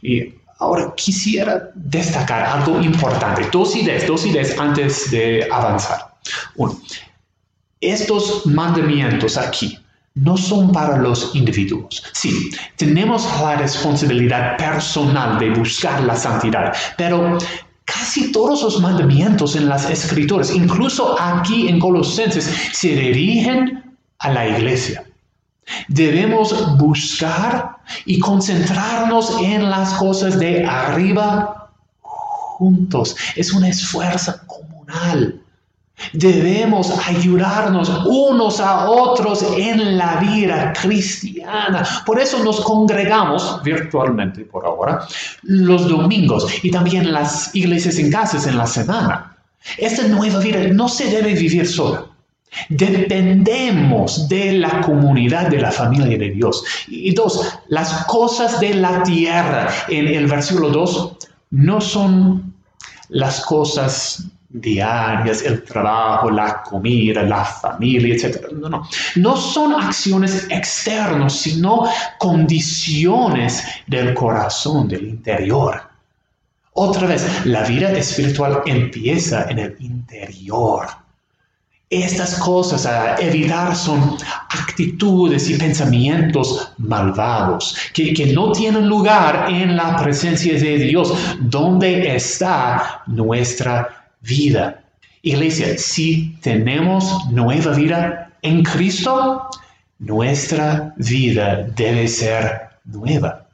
Y 0.00 0.34
Ahora 0.62 0.94
quisiera 0.94 1.70
destacar 1.74 2.44
algo 2.44 2.80
importante, 2.80 3.48
dos 3.50 3.74
ideas, 3.74 4.06
dos 4.06 4.24
ideas 4.24 4.56
antes 4.56 5.10
de 5.10 5.48
avanzar. 5.50 6.14
Uno, 6.54 6.80
estos 7.80 8.46
mandamientos 8.46 9.36
aquí 9.36 9.76
no 10.14 10.36
son 10.36 10.70
para 10.70 10.98
los 10.98 11.34
individuos. 11.34 12.04
Sí, 12.12 12.50
tenemos 12.76 13.26
la 13.40 13.56
responsabilidad 13.56 14.56
personal 14.56 15.40
de 15.40 15.50
buscar 15.50 16.00
la 16.04 16.14
santidad, 16.14 16.72
pero 16.96 17.38
casi 17.84 18.30
todos 18.30 18.62
los 18.62 18.80
mandamientos 18.80 19.56
en 19.56 19.68
las 19.68 19.90
escrituras, 19.90 20.54
incluso 20.54 21.20
aquí 21.20 21.66
en 21.66 21.80
Colosenses, 21.80 22.48
se 22.72 22.94
dirigen 22.94 23.82
a 24.20 24.30
la 24.30 24.46
iglesia. 24.46 25.02
Debemos 25.88 26.76
buscar 26.78 27.78
y 28.04 28.18
concentrarnos 28.18 29.36
en 29.40 29.70
las 29.70 29.94
cosas 29.94 30.38
de 30.38 30.64
arriba 30.64 31.70
juntos. 32.02 33.16
Es 33.36 33.52
un 33.52 33.64
esfuerzo 33.64 34.34
comunal. 34.46 35.42
Debemos 36.12 36.92
ayudarnos 37.06 37.88
unos 38.06 38.60
a 38.60 38.90
otros 38.90 39.44
en 39.56 39.96
la 39.96 40.16
vida 40.16 40.72
cristiana. 40.72 41.86
Por 42.04 42.18
eso 42.18 42.42
nos 42.42 42.60
congregamos 42.60 43.60
virtualmente 43.62 44.42
por 44.42 44.64
ahora 44.66 45.06
los 45.42 45.88
domingos 45.88 46.46
y 46.62 46.70
también 46.70 47.12
las 47.12 47.54
iglesias 47.54 47.98
en 47.98 48.10
casas 48.10 48.46
en 48.46 48.58
la 48.58 48.66
semana. 48.66 49.36
Esta 49.78 50.06
nueva 50.08 50.40
vida 50.40 50.58
no 50.72 50.88
se 50.88 51.08
debe 51.08 51.34
vivir 51.34 51.66
sola. 51.66 52.06
Dependemos 52.68 54.28
de 54.28 54.52
la 54.52 54.80
comunidad 54.80 55.48
de 55.48 55.60
la 55.60 55.70
familia 55.70 56.18
de 56.18 56.30
Dios. 56.30 56.64
Y 56.88 57.14
dos, 57.14 57.58
las 57.68 58.04
cosas 58.06 58.60
de 58.60 58.74
la 58.74 59.02
tierra 59.02 59.68
en 59.88 60.08
el 60.08 60.26
versículo 60.26 60.70
2 60.70 61.16
no 61.50 61.80
son 61.80 62.54
las 63.08 63.40
cosas 63.44 64.24
diarias, 64.48 65.42
el 65.42 65.62
trabajo, 65.64 66.30
la 66.30 66.62
comida, 66.62 67.22
la 67.22 67.44
familia, 67.44 68.14
etc. 68.14 68.52
No, 68.52 68.68
no. 68.68 68.88
No 69.16 69.36
son 69.36 69.74
acciones 69.74 70.46
externas, 70.50 71.32
sino 71.32 71.86
condiciones 72.18 73.64
del 73.86 74.12
corazón, 74.14 74.88
del 74.88 75.08
interior. 75.08 75.80
Otra 76.74 77.06
vez, 77.06 77.46
la 77.46 77.62
vida 77.64 77.92
espiritual 77.92 78.62
empieza 78.66 79.50
en 79.50 79.58
el 79.58 79.76
interior 79.80 81.01
estas 81.92 82.36
cosas 82.36 82.86
a 82.86 83.16
evitar 83.16 83.76
son 83.76 84.16
actitudes 84.48 85.50
y 85.50 85.58
pensamientos 85.58 86.72
malvados 86.78 87.76
que, 87.92 88.14
que, 88.14 88.32
no 88.32 88.50
tienen 88.52 88.88
lugar 88.88 89.46
en 89.50 89.76
la 89.76 89.96
presencia 89.96 90.54
de 90.54 90.78
Dios, 90.78 91.12
donde 91.40 92.16
está 92.16 93.02
nuestra 93.06 94.08
vida. 94.22 94.82
Iglesia, 95.20 95.76
si 95.76 96.34
tenemos 96.40 97.26
nueva 97.30 97.72
vida 97.72 98.30
en 98.40 98.62
Cristo, 98.62 99.50
nuestra 99.98 100.94
vida 100.96 101.62
debe 101.76 102.08
ser 102.08 102.70
nueva. 102.84 103.46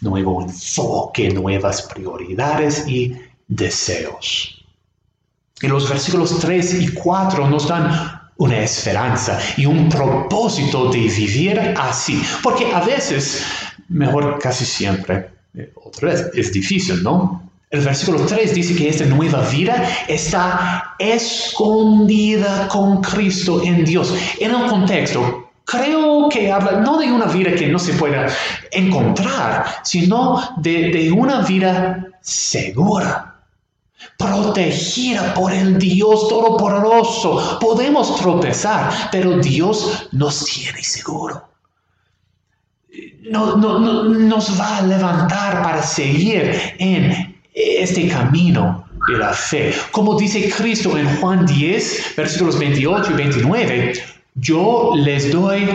Nuevo 0.00 0.42
enfoque, 0.42 1.30
nuevas 1.30 1.82
prioridades 1.82 2.86
y 2.86 3.16
deseos. 3.48 4.61
Y 5.62 5.68
los 5.68 5.88
versículos 5.88 6.38
3 6.40 6.82
y 6.82 6.88
4 6.88 7.48
nos 7.48 7.68
dan 7.68 8.20
una 8.36 8.58
esperanza 8.58 9.38
y 9.56 9.66
un 9.66 9.88
propósito 9.88 10.90
de 10.90 10.98
vivir 10.98 11.74
así. 11.78 12.20
Porque 12.42 12.72
a 12.72 12.80
veces, 12.80 13.44
mejor 13.88 14.38
casi 14.40 14.64
siempre, 14.64 15.30
eh, 15.54 15.72
otra 15.76 16.10
vez, 16.10 16.30
es 16.34 16.52
difícil, 16.52 17.02
¿no? 17.02 17.42
El 17.70 17.80
versículo 17.80 18.26
3 18.26 18.54
dice 18.54 18.74
que 18.74 18.88
esta 18.88 19.06
nueva 19.06 19.40
vida 19.48 19.88
está 20.08 20.94
escondida 20.98 22.68
con 22.68 23.00
Cristo 23.00 23.62
en 23.64 23.84
Dios. 23.84 24.14
En 24.40 24.50
el 24.50 24.66
contexto, 24.66 25.50
creo 25.64 26.28
que 26.28 26.50
habla 26.50 26.80
no 26.80 26.98
de 26.98 27.10
una 27.10 27.26
vida 27.26 27.54
que 27.54 27.68
no 27.68 27.78
se 27.78 27.94
pueda 27.94 28.26
encontrar, 28.72 29.64
sino 29.84 30.42
de, 30.58 30.90
de 30.90 31.12
una 31.12 31.40
vida 31.42 32.08
segura, 32.20 33.31
protegida 34.16 35.34
por 35.34 35.52
el 35.52 35.78
Dios 35.78 36.28
Todopoderoso. 36.28 37.58
Podemos 37.60 38.16
tropezar, 38.16 39.10
pero 39.10 39.38
Dios 39.38 40.08
nos 40.12 40.44
tiene 40.44 40.82
seguro. 40.82 41.48
No, 43.22 43.56
no, 43.56 43.78
no, 43.78 44.04
nos 44.04 44.60
va 44.60 44.78
a 44.78 44.82
levantar 44.82 45.62
para 45.62 45.82
seguir 45.82 46.74
en 46.78 47.40
este 47.54 48.08
camino 48.08 48.84
de 49.08 49.18
la 49.18 49.32
fe. 49.32 49.74
Como 49.90 50.18
dice 50.18 50.50
Cristo 50.50 50.96
en 50.96 51.16
Juan 51.16 51.46
10, 51.46 52.14
versículos 52.16 52.58
28 52.58 53.10
y 53.12 53.14
29, 53.14 53.92
yo 54.34 54.92
les 54.96 55.32
doy 55.32 55.68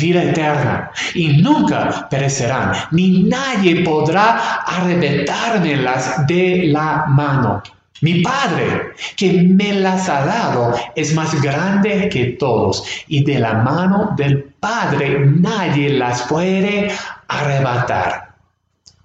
vida 0.00 0.22
eterna 0.22 0.90
y 1.14 1.28
nunca 1.42 2.08
perecerán, 2.08 2.72
ni 2.90 3.24
nadie 3.24 3.82
podrá 3.82 4.62
arrebatármelas 4.66 6.26
de 6.26 6.64
la 6.68 7.06
mano. 7.08 7.62
Mi 8.02 8.20
Padre, 8.22 8.92
que 9.16 9.32
me 9.32 9.72
las 9.72 10.08
ha 10.08 10.26
dado, 10.26 10.74
es 10.94 11.14
más 11.14 11.40
grande 11.40 12.10
que 12.10 12.36
todos, 12.38 12.84
y 13.08 13.24
de 13.24 13.38
la 13.38 13.54
mano 13.54 14.14
del 14.16 14.44
Padre 14.60 15.20
nadie 15.24 15.90
las 15.90 16.22
puede 16.24 16.92
arrebatar. 17.28 18.34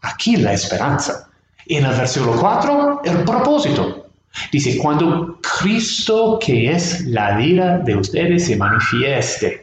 Aquí 0.02 0.36
la 0.36 0.54
esperanza. 0.54 1.30
En 1.68 1.86
el 1.86 1.96
versículo 1.96 2.36
4, 2.40 3.02
el 3.06 3.24
propósito. 3.24 4.08
Dice, 4.52 4.78
cuando 4.78 5.40
Cristo, 5.42 6.40
que 6.40 6.72
es 6.72 7.06
la 7.06 7.38
vida 7.38 7.80
de 7.80 7.96
ustedes, 7.96 8.46
se 8.46 8.56
manifieste. 8.56 9.61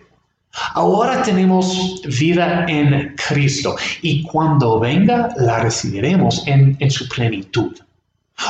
Ahora 0.75 1.23
tenemos 1.23 2.03
vida 2.19 2.65
en 2.69 3.15
Cristo 3.29 3.77
y 4.03 4.23
cuando 4.23 4.81
venga 4.81 5.29
la 5.37 5.61
recibiremos 5.61 6.47
en, 6.47 6.77
en 6.81 6.91
su 6.91 7.09
plenitud. 7.09 7.77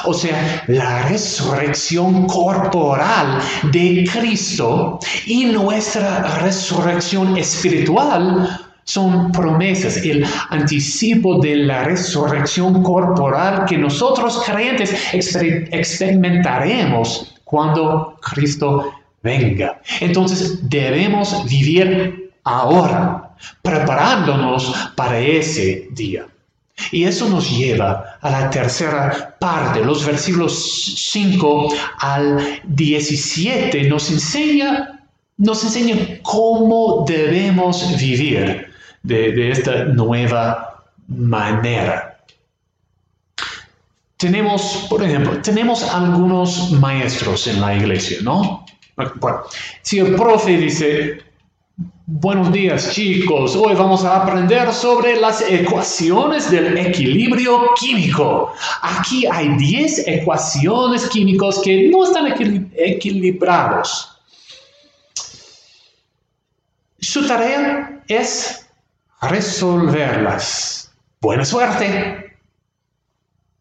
O 0.04 0.12
sea, 0.12 0.64
la 0.66 1.08
resurrección 1.08 2.26
corporal 2.26 3.40
de 3.72 4.06
Cristo 4.12 4.98
y 5.24 5.46
nuestra 5.46 6.40
resurrección 6.40 7.38
espiritual 7.38 8.66
son 8.84 9.32
promesas, 9.32 9.96
el 9.98 10.26
anticipo 10.50 11.40
de 11.40 11.56
la 11.56 11.84
resurrección 11.84 12.82
corporal 12.82 13.64
que 13.66 13.76
nosotros 13.76 14.42
creyentes 14.46 14.94
experimentaremos 15.12 17.34
cuando 17.44 18.16
Cristo 18.20 18.92
venga. 19.22 19.80
Entonces 20.00 20.68
debemos 20.68 21.44
vivir 21.48 22.32
ahora, 22.44 23.34
preparándonos 23.62 24.74
para 24.94 25.18
ese 25.18 25.88
día. 25.92 26.26
Y 26.92 27.04
eso 27.04 27.28
nos 27.28 27.50
lleva 27.50 28.18
a 28.20 28.30
la 28.30 28.50
tercera 28.50 29.36
parte. 29.38 29.84
Los 29.84 30.06
versículos 30.06 30.94
5 30.96 31.68
al 31.98 32.60
17 32.64 33.88
nos 33.88 34.10
enseña, 34.10 35.00
nos 35.36 35.64
enseña 35.64 35.96
cómo 36.22 37.04
debemos 37.06 37.98
vivir 37.98 38.68
de, 39.02 39.50
esta 39.50 39.84
nueva 39.84 40.84
manera. 41.08 42.20
Tenemos, 44.16 44.86
por 44.88 45.02
ejemplo, 45.02 45.40
tenemos 45.42 45.82
algunos 45.82 46.72
maestros 46.72 47.46
en 47.46 47.60
la 47.60 47.76
iglesia, 47.76 48.18
¿no? 48.22 48.66
Bueno, 48.98 49.44
si 49.82 50.00
el 50.00 50.16
profe 50.16 50.56
dice, 50.56 51.22
buenos 52.06 52.52
días 52.52 52.92
chicos, 52.92 53.54
hoy 53.54 53.76
vamos 53.76 54.04
a 54.04 54.22
aprender 54.22 54.72
sobre 54.72 55.20
las 55.20 55.40
ecuaciones 55.40 56.50
del 56.50 56.76
equilibrio 56.76 57.74
químico. 57.78 58.52
Aquí 58.82 59.24
hay 59.30 59.56
10 59.56 60.08
ecuaciones 60.08 61.08
químicas 61.10 61.60
que 61.62 61.88
no 61.88 62.02
están 62.02 62.26
equilibrados. 62.74 64.20
Su 66.98 67.24
tarea 67.24 68.02
es 68.08 68.66
resolverlas. 69.22 70.92
Buena 71.20 71.44
suerte. 71.44 72.36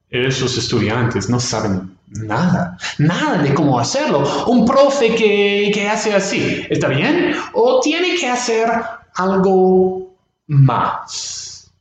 Esos 0.10 0.58
estudiantes 0.58 1.30
no 1.30 1.40
saben 1.40 1.97
nada, 2.08 2.78
nada 2.98 3.42
de 3.42 3.54
cómo 3.54 3.80
hacerlo. 3.80 4.46
Un 4.48 4.66
profe 4.66 5.16
que, 5.16 5.72
que 5.74 5.88
hace 5.88 6.14
así, 6.14 6.66
¿está 6.70 6.88
bien? 6.88 7.36
¿O 7.54 7.80
tiene 7.82 8.16
que 8.16 8.28
hacer 8.28 8.70
algo 9.16 10.16
más? 10.48 11.72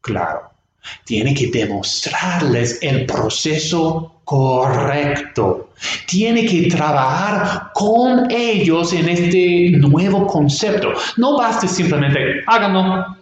Claro, 0.00 0.50
tiene 1.04 1.34
que 1.34 1.48
demostrarles 1.48 2.78
el 2.82 3.06
proceso 3.06 4.20
correcto. 4.24 5.70
Tiene 6.06 6.44
que 6.44 6.68
trabajar 6.68 7.70
con 7.72 8.30
ellos 8.30 8.92
en 8.92 9.08
este 9.08 9.70
nuevo 9.78 10.26
concepto. 10.26 10.92
No 11.16 11.38
basta 11.38 11.66
simplemente, 11.66 12.42
háganlo. 12.46 13.16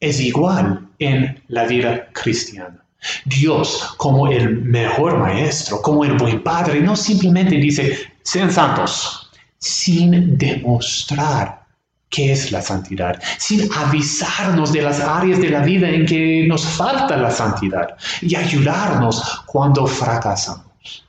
Es 0.00 0.18
igual 0.20 0.88
en 0.98 1.42
la 1.48 1.64
vida 1.66 2.08
cristiana. 2.12 2.82
Dios, 3.24 3.94
como 3.96 4.28
el 4.28 4.62
mejor 4.62 5.18
maestro, 5.18 5.80
como 5.82 6.04
el 6.04 6.14
buen 6.14 6.42
padre, 6.42 6.80
no 6.80 6.96
simplemente 6.96 7.56
dice, 7.56 7.98
sean 8.22 8.52
santos, 8.52 9.30
sin 9.58 10.36
demostrar 10.36 11.60
qué 12.08 12.32
es 12.32 12.50
la 12.50 12.60
santidad, 12.60 13.22
sin 13.38 13.72
avisarnos 13.72 14.72
de 14.72 14.82
las 14.82 15.00
áreas 15.00 15.40
de 15.40 15.50
la 15.50 15.60
vida 15.60 15.88
en 15.88 16.04
que 16.04 16.44
nos 16.46 16.64
falta 16.64 17.16
la 17.16 17.30
santidad 17.30 17.96
y 18.20 18.34
ayudarnos 18.34 19.42
cuando 19.46 19.86
fracasamos. 19.86 21.06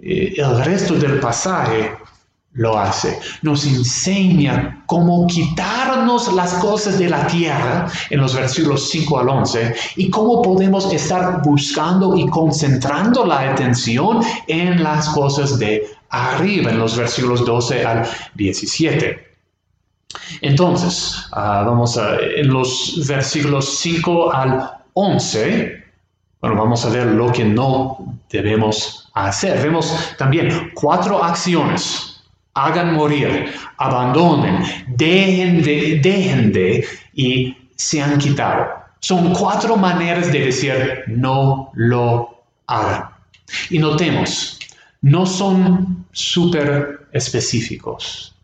Eh, 0.00 0.34
el 0.36 0.64
resto 0.64 0.94
del 0.94 1.18
pasaje 1.18 1.96
lo 2.58 2.76
hace. 2.76 3.18
Nos 3.42 3.64
enseña 3.64 4.82
cómo 4.86 5.26
quitarnos 5.28 6.32
las 6.34 6.54
cosas 6.54 6.98
de 6.98 7.08
la 7.08 7.26
tierra 7.28 7.86
en 8.10 8.20
los 8.20 8.34
versículos 8.34 8.90
5 8.90 9.20
al 9.20 9.28
11 9.28 9.74
y 9.96 10.10
cómo 10.10 10.42
podemos 10.42 10.92
estar 10.92 11.40
buscando 11.42 12.16
y 12.16 12.26
concentrando 12.26 13.24
la 13.24 13.52
atención 13.52 14.20
en 14.48 14.82
las 14.82 15.08
cosas 15.10 15.58
de 15.58 15.86
arriba 16.10 16.70
en 16.70 16.78
los 16.78 16.96
versículos 16.96 17.46
12 17.46 17.86
al 17.86 18.08
17. 18.34 19.28
Entonces, 20.40 21.28
ah, 21.32 21.62
vamos 21.64 21.96
a, 21.96 22.16
en 22.16 22.48
los 22.48 23.06
versículos 23.06 23.78
5 23.78 24.32
al 24.32 24.70
11, 24.94 25.84
bueno, 26.40 26.56
vamos 26.56 26.84
a 26.84 26.88
ver 26.88 27.06
lo 27.06 27.30
que 27.30 27.44
no 27.44 28.18
debemos 28.30 29.10
hacer. 29.14 29.62
Vemos 29.62 29.94
también 30.18 30.72
cuatro 30.74 31.22
acciones. 31.22 32.17
Hagan 32.60 32.94
morir, 32.94 33.52
abandonen, 33.76 34.64
dejen 34.96 35.62
de, 35.62 36.00
dejen 36.02 36.52
de 36.52 36.84
y 37.14 37.56
se 37.76 38.02
han 38.02 38.18
quitado. 38.18 38.66
Son 39.00 39.32
cuatro 39.32 39.76
maneras 39.76 40.32
de 40.32 40.46
decir 40.46 41.04
no 41.06 41.70
lo 41.74 42.42
hagan. 42.66 43.10
Y 43.70 43.78
notemos, 43.78 44.58
no 45.02 45.24
son 45.24 46.04
súper 46.12 47.06
específicos. 47.12 48.34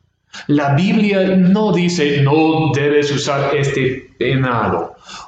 La 0.47 0.75
Biblia 0.75 1.37
no 1.37 1.73
dice 1.73 2.21
no 2.23 2.71
debes 2.75 3.11
usar 3.11 3.55
este 3.55 4.04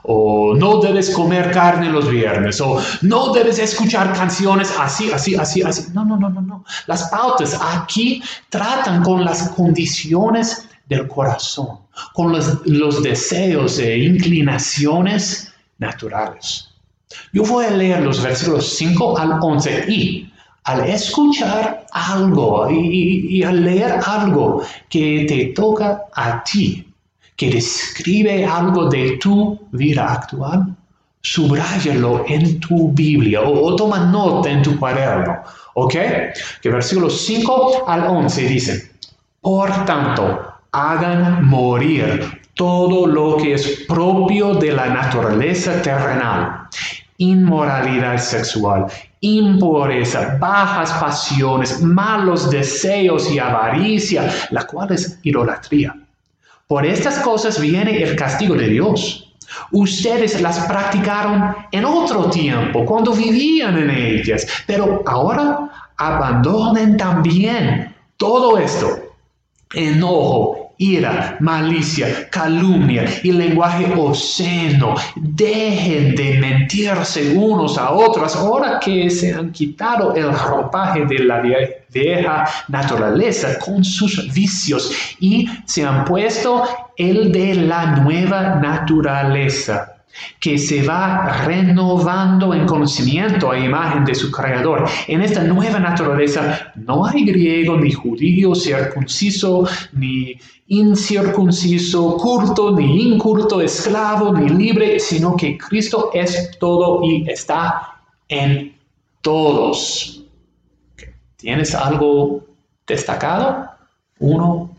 o 0.03 0.55
no 0.55 0.81
debes 0.81 1.11
comer 1.11 1.51
carne 1.51 1.91
los 1.91 2.09
viernes, 2.09 2.61
o 2.61 2.81
no 3.03 3.33
debes 3.33 3.59
escuchar 3.59 4.13
canciones 4.13 4.73
así, 4.79 5.11
así, 5.13 5.35
así, 5.35 5.63
así. 5.63 5.87
No, 5.93 6.05
no, 6.05 6.17
no, 6.17 6.31
no, 6.31 6.41
no. 6.41 6.65
Las 6.87 7.05
pautas 7.11 7.59
aquí 7.61 8.23
tratan 8.49 9.03
con 9.03 9.25
las 9.25 9.51
condiciones 9.51 10.69
del 10.89 11.09
corazón, 11.09 11.81
con 12.13 12.33
los, 12.33 13.03
deseos 13.03 13.79
e 13.79 13.99
inclinaciones 13.99 15.53
naturales. 15.79 16.69
Yo 17.33 17.43
voy 17.45 17.65
a 17.67 17.71
leer 17.71 18.03
los 18.03 18.23
versículos 18.23 18.77
5 18.77 19.19
al 19.19 19.39
11 19.41 19.85
y 19.89 20.33
al 20.65 20.85
escuchar 20.89 21.87
algo 21.93 22.69
y, 22.71 23.43
al 23.43 23.65
leer 23.65 24.01
algo 24.05 24.63
que 24.89 25.25
te 25.29 25.47
toca 25.47 26.07
a 26.13 26.43
ti, 26.43 26.86
que 27.37 27.51
describe 27.51 28.44
algo 28.44 28.88
de 28.88 29.18
tu 29.18 29.59
vida 29.72 30.12
actual, 30.12 30.75
subráyalo 31.20 32.25
en 32.29 32.59
tu 32.61 32.92
Biblia 32.92 33.42
o, 33.42 33.77
toma 33.77 34.07
nota 34.07 34.51
en 34.51 34.62
tu 34.62 34.79
cuaderno. 34.79 35.42
¿Ok? 35.75 35.94
Que 36.62 36.70
versículos 36.70 37.20
5 37.27 37.85
al 37.87 38.07
11 38.07 38.49
dice, 38.49 38.92
por 39.40 39.70
tanto, 39.85 40.55
hagan 40.72 41.46
morir 41.46 42.40
todo 42.55 43.07
lo 43.07 43.37
que 43.37 43.55
es 43.55 43.85
propio 43.87 44.55
de 44.55 44.72
la 44.72 44.87
naturaleza 44.87 45.83
terrenal 45.83 46.68
inmoralidad 47.18 48.18
sexual, 48.18 48.87
impureza, 49.20 50.37
bajas 50.38 50.92
pasiones, 51.01 51.81
malos 51.83 52.51
deseos 52.51 53.31
y 53.31 53.38
avaricia, 53.38 54.31
la 54.51 54.66
cual 54.66 54.92
es 54.92 55.18
idolatría. 55.22 55.94
Por 56.67 56.85
estas 56.85 57.19
cosas 57.21 57.61
viene 57.61 58.03
el 58.03 58.17
castigo 58.17 58.55
de 58.55 58.69
Dios. 58.69 59.33
Ustedes 59.71 60.41
las 60.41 60.59
practicaron 60.67 61.55
en 61.71 61.85
otro 61.85 62.29
tiempo, 62.31 62.85
cuando 62.85 63.13
vivían 63.13 63.79
en 63.79 63.91
ellas, 63.91 64.47
pero 64.67 65.03
ahora 65.07 65.71
abandonen 65.97 66.97
también 66.97 67.95
todo 68.17 68.59
esto. 68.59 68.99
Enojo, 69.75 70.66
ira, 70.79 71.37
malicia, 71.41 72.29
calumnia 72.31 73.05
y 73.23 73.33
lenguaje 73.33 73.93
obsceno. 73.97 74.95
Dejen 75.17 76.15
de 76.15 76.39
mentirse 76.39 77.37
unos 77.37 77.79
a 77.79 77.91
otros 77.93 78.37
ahora 78.37 78.79
que 78.81 79.11
se 79.11 79.35
han 79.35 79.53
quitado 79.53 80.15
el 80.15 80.33
ropaje 80.33 81.05
de 81.07 81.19
la 81.21 81.41
vieja 81.41 82.45
naturaleza 82.69 83.59
con 83.59 83.85
sus 83.85 84.33
vicios 84.33 84.93
y 85.21 85.49
se 85.65 85.85
han 85.85 86.05
puesto 86.05 86.65
el 86.97 87.33
de 87.33 87.55
la 87.55 87.97
nueva 87.97 88.57
naturaleza 88.57 89.96
que 90.41 90.59
se 90.59 90.83
va 90.83 91.45
renovando 91.45 92.55
en 92.55 92.67
conocimiento 92.67 93.51
a 93.51 93.59
imagen 93.59 94.05
de 94.05 94.15
su 94.15 94.31
creador. 94.31 94.89
En 95.09 95.23
esta 95.23 95.43
nueva 95.43 95.79
naturaleza 95.79 96.73
no 96.75 97.07
hay 97.07 97.25
griego 97.25 97.77
ni 97.77 97.93
judío, 97.93 98.55
circunciso 98.55 99.69
ni 99.93 100.39
incircunciso, 100.69 102.17
curto 102.17 102.77
ni 102.77 103.13
incurto, 103.13 103.61
esclavo 103.61 104.33
ni 104.33 104.49
libre, 104.49 104.99
sino 104.99 105.37
que 105.37 105.57
Cristo 105.57 106.11
es 106.13 106.59
todo 106.59 107.01
y 107.05 107.29
está 107.31 107.95
en 108.29 108.77
todos. 109.21 110.25
¿Tienes 111.37 111.75
algo 111.75 112.45
destacado? 112.87 113.69
Uno, 114.19 114.71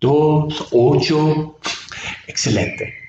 dos, 0.00 0.68
ocho. 0.72 1.56
Excelente. 2.26 3.01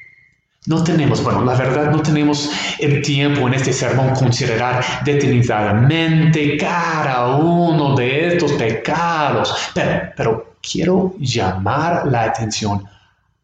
No 0.65 0.81
tenemos, 0.81 1.21
bueno, 1.21 1.43
la 1.43 1.55
verdad 1.55 1.91
no 1.91 2.01
tenemos 2.01 2.49
el 2.79 3.01
tiempo 3.01 3.47
en 3.47 3.55
este 3.55 3.73
sermón 3.73 4.15
considerar 4.15 5.03
detenidamente 5.03 6.55
cada 6.55 7.35
uno 7.35 7.95
de 7.95 8.27
estos 8.27 8.53
pecados, 8.53 9.53
pero, 9.73 10.53
quiero 10.61 11.13
llamar 11.19 12.07
la 12.07 12.23
atención 12.23 12.85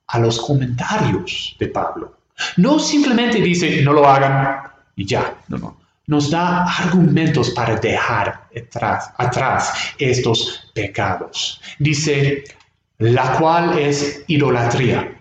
a 0.07 0.19
los 0.19 0.39
comentarios 0.39 1.57
de 1.59 1.67
Pablo. 1.67 2.15
No 2.55 2.79
simplemente 2.79 3.41
dice, 3.41 3.81
no 3.81 3.91
lo 3.91 4.07
hagan 4.07 4.61
y 4.95 5.05
ya, 5.05 5.35
no, 5.49 5.57
no. 5.57 5.77
Nos 6.07 6.31
da 6.31 6.63
argumentos 6.63 7.49
para 7.49 7.75
dejar 7.75 8.47
atrás, 8.57 9.11
atrás 9.17 9.73
estos 9.97 10.71
pecados. 10.73 11.59
Dice, 11.77 12.45
la 12.97 13.33
cual 13.37 13.77
es 13.77 14.23
idolatría 14.27 15.18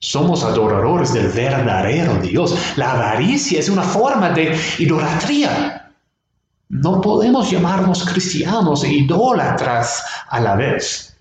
somos 0.00 0.42
adoradores 0.42 1.12
del 1.12 1.28
verdadero 1.28 2.14
Dios. 2.16 2.56
La 2.76 2.92
avaricia 2.92 3.60
es 3.60 3.68
una 3.68 3.82
forma 3.82 4.30
de 4.30 4.58
idolatría. 4.78 5.92
No 6.70 7.00
podemos 7.00 7.50
llamarnos 7.50 8.04
cristianos 8.04 8.82
e 8.84 8.88
idólatras 8.88 10.02
a 10.28 10.40
la 10.40 10.56
vez. 10.56 11.14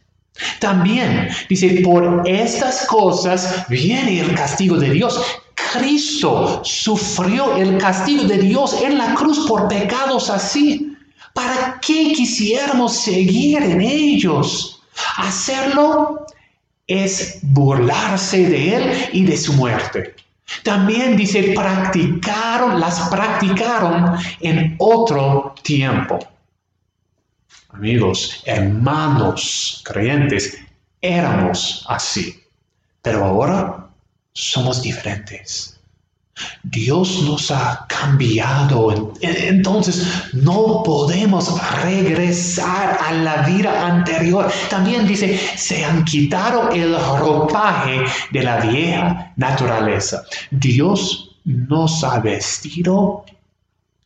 También 0.59 1.29
dice, 1.49 1.81
por 1.83 2.23
estas 2.25 2.85
cosas 2.85 3.65
viene 3.67 4.21
el 4.21 4.33
castigo 4.33 4.77
de 4.77 4.91
Dios. 4.91 5.19
Cristo 5.73 6.61
sufrió 6.63 7.57
el 7.57 7.77
castigo 7.77 8.23
de 8.23 8.37
Dios 8.37 8.81
en 8.81 8.97
la 8.97 9.13
cruz 9.13 9.45
por 9.45 9.67
pecados 9.67 10.29
así. 10.29 10.95
¿Para 11.33 11.79
qué 11.81 12.13
quisiéramos 12.13 12.95
seguir 12.95 13.61
en 13.61 13.81
ellos? 13.81 14.81
Hacerlo 15.17 16.25
es 16.89 17.39
burlarse 17.43 18.49
de 18.49 18.75
él 18.75 19.09
y 19.13 19.23
de 19.23 19.37
su 19.37 19.53
muerte. 19.53 20.15
También 20.63 21.15
dice, 21.15 21.53
practicaron, 21.55 22.79
las 22.79 23.07
practicaron 23.09 24.17
en 24.41 24.75
otro 24.79 25.53
tiempo. 25.61 26.19
Amigos, 27.69 28.41
hermanos, 28.45 29.83
creyentes, 29.85 30.57
éramos 30.99 31.85
así, 31.87 32.43
pero 33.03 33.23
ahora 33.23 33.87
somos 34.33 34.81
diferentes. 34.81 35.78
Dios 36.63 37.23
nos 37.23 37.51
ha 37.51 37.85
cambiado. 37.87 39.13
Entonces 39.21 40.07
no 40.33 40.83
podemos 40.83 41.51
regresar 41.83 42.97
a 43.05 43.13
la 43.13 43.43
vida 43.43 43.85
anterior. 43.87 44.51
También 44.69 45.07
dice, 45.07 45.39
se 45.55 45.83
han 45.83 46.03
quitado 46.05 46.69
el 46.71 46.95
ropaje 47.19 48.03
de 48.31 48.43
la 48.43 48.57
vieja 48.57 49.33
naturaleza. 49.35 50.23
Dios 50.51 51.37
nos 51.45 52.03
ha 52.03 52.19
vestido 52.19 53.25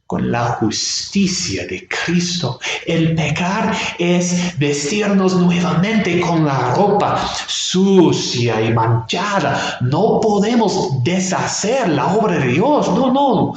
con 0.06 0.32
la 0.32 0.46
justicia 0.60 1.66
de 1.66 1.88
Cristo. 1.88 2.60
El 2.86 3.16
pecar 3.16 3.74
es 3.98 4.58
vestirnos 4.60 5.36
nuevamente 5.36 6.20
con 6.20 6.46
la 6.46 6.74
ropa 6.76 7.20
sucia 7.48 8.62
y 8.62 8.74
manchada. 8.74 9.78
No 9.82 10.20
podemos 10.22 11.04
deshacer 11.04 11.90
la 11.90 12.14
obra 12.14 12.38
de 12.38 12.48
Dios. 12.54 12.88
No, 12.90 13.12
no. 13.12 13.54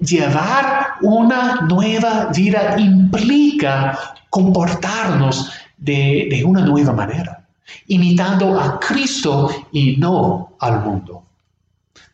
Llevar 0.00 0.94
una 1.02 1.62
nueva 1.62 2.30
vida 2.34 2.76
implica 2.78 4.14
comportarnos 4.30 5.50
de, 5.76 6.28
de 6.30 6.44
una 6.44 6.60
nueva 6.62 6.92
manera, 6.92 7.44
imitando 7.88 8.58
a 8.58 8.80
Cristo 8.80 9.50
y 9.72 9.96
no 9.96 10.54
al 10.60 10.80
mundo 10.82 11.13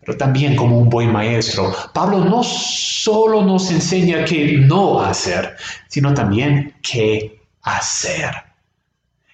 pero 0.05 0.17
también 0.17 0.57
como 0.57 0.79
un 0.79 0.89
buen 0.89 1.13
maestro. 1.13 1.73
Pablo 1.93 2.25
no 2.25 2.43
solo 2.43 3.43
nos 3.43 3.71
enseña 3.71 4.25
qué 4.25 4.59
no 4.59 5.01
hacer, 5.01 5.57
sino 5.89 6.15
también 6.15 6.75
qué 6.83 7.41
hacer. 7.63 8.31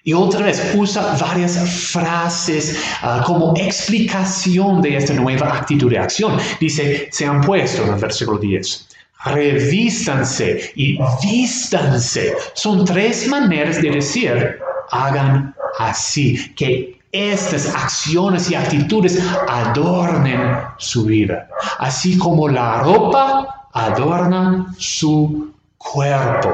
Y 0.03 0.13
otra 0.13 0.45
vez 0.45 0.73
usa 0.75 1.17
varias 1.19 1.57
frases 1.91 2.81
ah, 3.01 3.23
como 3.25 3.53
explicación 3.57 4.81
de 4.81 4.95
esta 4.95 5.13
nueva 5.13 5.53
actitud 5.57 5.89
de 5.89 5.99
acción. 5.99 6.37
Dice, 6.61 7.09
se 7.11 7.25
han 7.25 7.41
puesto 7.41 7.83
en 7.83 7.93
el 7.93 7.99
versículo 7.99 8.37
10. 8.37 8.87
Revístanse 9.25 10.71
y 10.75 10.97
vístanse. 11.21 12.33
Son 12.53 12.85
tres 12.85 13.27
maneras 13.27 13.81
de 13.81 13.91
decir, 13.91 14.59
hagan 14.91 15.53
así, 15.77 16.53
que 16.55 16.96
estas 17.11 17.73
acciones 17.73 18.51
y 18.51 18.55
actitudes 18.55 19.21
adornen 19.47 20.59
su 20.77 21.05
vida, 21.05 21.47
así 21.79 22.17
como 22.17 22.47
la 22.47 22.81
ropa 22.81 23.67
adorna 23.73 24.73
su 24.77 25.51
cuerpo. 25.77 26.49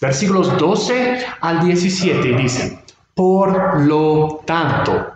Versículos 0.00 0.56
12 0.58 1.26
al 1.40 1.64
17 1.64 2.36
dicen, 2.36 2.80
por 3.14 3.80
lo 3.80 4.40
tanto, 4.46 5.12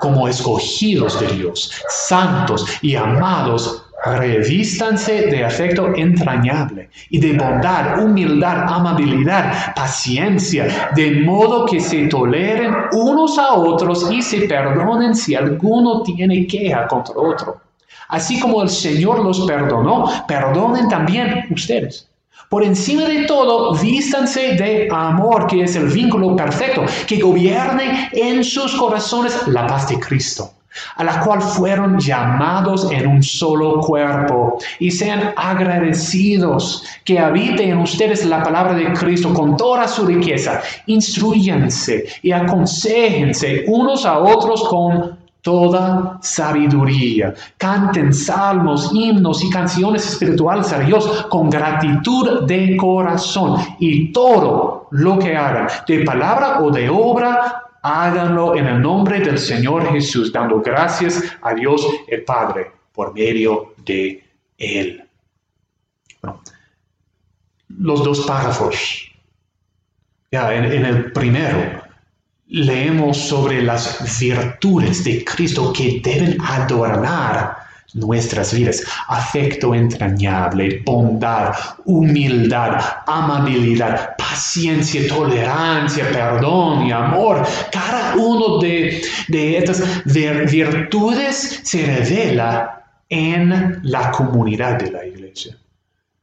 como 0.00 0.26
escogidos 0.26 1.20
de 1.20 1.28
Dios, 1.28 1.70
santos 1.88 2.66
y 2.80 2.96
amados, 2.96 3.84
Revístanse 4.04 5.26
de 5.30 5.44
afecto 5.44 5.94
entrañable 5.94 6.90
y 7.08 7.20
de 7.20 7.34
bondad, 7.34 8.02
humildad, 8.02 8.64
amabilidad, 8.66 9.74
paciencia, 9.76 10.90
de 10.96 11.20
modo 11.20 11.66
que 11.66 11.78
se 11.78 12.08
toleren 12.08 12.74
unos 12.92 13.38
a 13.38 13.54
otros 13.54 14.10
y 14.10 14.20
se 14.20 14.48
perdonen 14.48 15.14
si 15.14 15.36
alguno 15.36 16.02
tiene 16.02 16.46
queja 16.48 16.88
contra 16.88 17.14
otro. 17.14 17.60
Así 18.08 18.40
como 18.40 18.62
el 18.62 18.68
Señor 18.68 19.24
los 19.24 19.40
perdonó, 19.42 20.10
perdonen 20.26 20.88
también 20.88 21.46
ustedes. 21.50 22.08
Por 22.48 22.64
encima 22.64 23.04
de 23.04 23.24
todo, 23.24 23.72
vístanse 23.74 24.54
de 24.56 24.88
amor, 24.90 25.46
que 25.46 25.62
es 25.62 25.76
el 25.76 25.86
vínculo 25.86 26.34
perfecto, 26.34 26.84
que 27.06 27.20
gobierne 27.20 28.10
en 28.12 28.42
sus 28.42 28.74
corazones 28.74 29.46
la 29.46 29.66
paz 29.66 29.88
de 29.88 29.98
Cristo 30.00 30.50
a 30.96 31.04
la 31.04 31.20
cual 31.20 31.40
fueron 31.40 31.98
llamados 31.98 32.90
en 32.90 33.06
un 33.06 33.22
solo 33.22 33.80
cuerpo, 33.80 34.58
y 34.78 34.90
sean 34.90 35.32
agradecidos 35.36 36.84
que 37.04 37.18
habite 37.18 37.68
en 37.68 37.78
ustedes 37.78 38.24
la 38.24 38.42
palabra 38.42 38.74
de 38.74 38.92
Cristo 38.92 39.32
con 39.32 39.56
toda 39.56 39.88
su 39.88 40.06
riqueza. 40.06 40.60
Instruyanse 40.86 42.06
y 42.22 42.32
aconsejense 42.32 43.64
unos 43.66 44.04
a 44.04 44.18
otros 44.18 44.68
con 44.68 45.22
toda 45.42 46.18
sabiduría. 46.22 47.34
Canten 47.58 48.14
salmos, 48.14 48.90
himnos 48.92 49.42
y 49.44 49.50
canciones 49.50 50.06
espirituales 50.06 50.72
a 50.72 50.78
Dios 50.78 51.26
con 51.28 51.50
gratitud 51.50 52.46
de 52.46 52.76
corazón 52.76 53.60
y 53.78 54.12
todo 54.12 54.86
lo 54.90 55.18
que 55.18 55.36
hagan, 55.36 55.66
de 55.86 56.04
palabra 56.04 56.60
o 56.62 56.70
de 56.70 56.88
obra, 56.88 57.61
háganlo 57.82 58.56
en 58.56 58.66
el 58.66 58.80
nombre 58.80 59.20
del 59.20 59.38
Señor 59.38 59.92
Jesús, 59.92 60.32
dando 60.32 60.60
gracias 60.60 61.22
a 61.42 61.52
Dios 61.54 61.86
el 62.06 62.24
Padre 62.24 62.70
por 62.92 63.12
medio 63.12 63.74
de 63.84 64.24
Él. 64.56 65.04
los 67.68 68.04
dos 68.04 68.26
párrafos. 68.26 69.10
Ya, 70.30 70.54
en, 70.54 70.64
en 70.64 70.84
el 70.84 71.12
primero, 71.12 71.82
leemos 72.46 73.16
sobre 73.16 73.62
las 73.62 73.98
virtudes 74.20 75.02
de 75.04 75.24
Cristo 75.24 75.72
que 75.72 76.00
deben 76.02 76.36
adornar 76.40 77.61
nuestras 77.94 78.54
vidas. 78.54 78.82
Afecto 79.08 79.74
entrañable, 79.74 80.82
bondad, 80.84 81.54
humildad, 81.84 82.80
amabilidad, 83.06 84.16
paciencia, 84.16 85.06
tolerancia, 85.08 86.10
perdón 86.10 86.86
y 86.86 86.92
amor. 86.92 87.46
Cada 87.70 88.16
uno 88.16 88.58
de, 88.58 89.02
de 89.28 89.58
estas 89.58 89.82
virtudes 90.04 91.60
se 91.62 91.86
revela 91.86 92.82
en 93.08 93.80
la 93.82 94.10
comunidad 94.10 94.78
de 94.78 94.90
la 94.90 95.04
iglesia. 95.04 95.56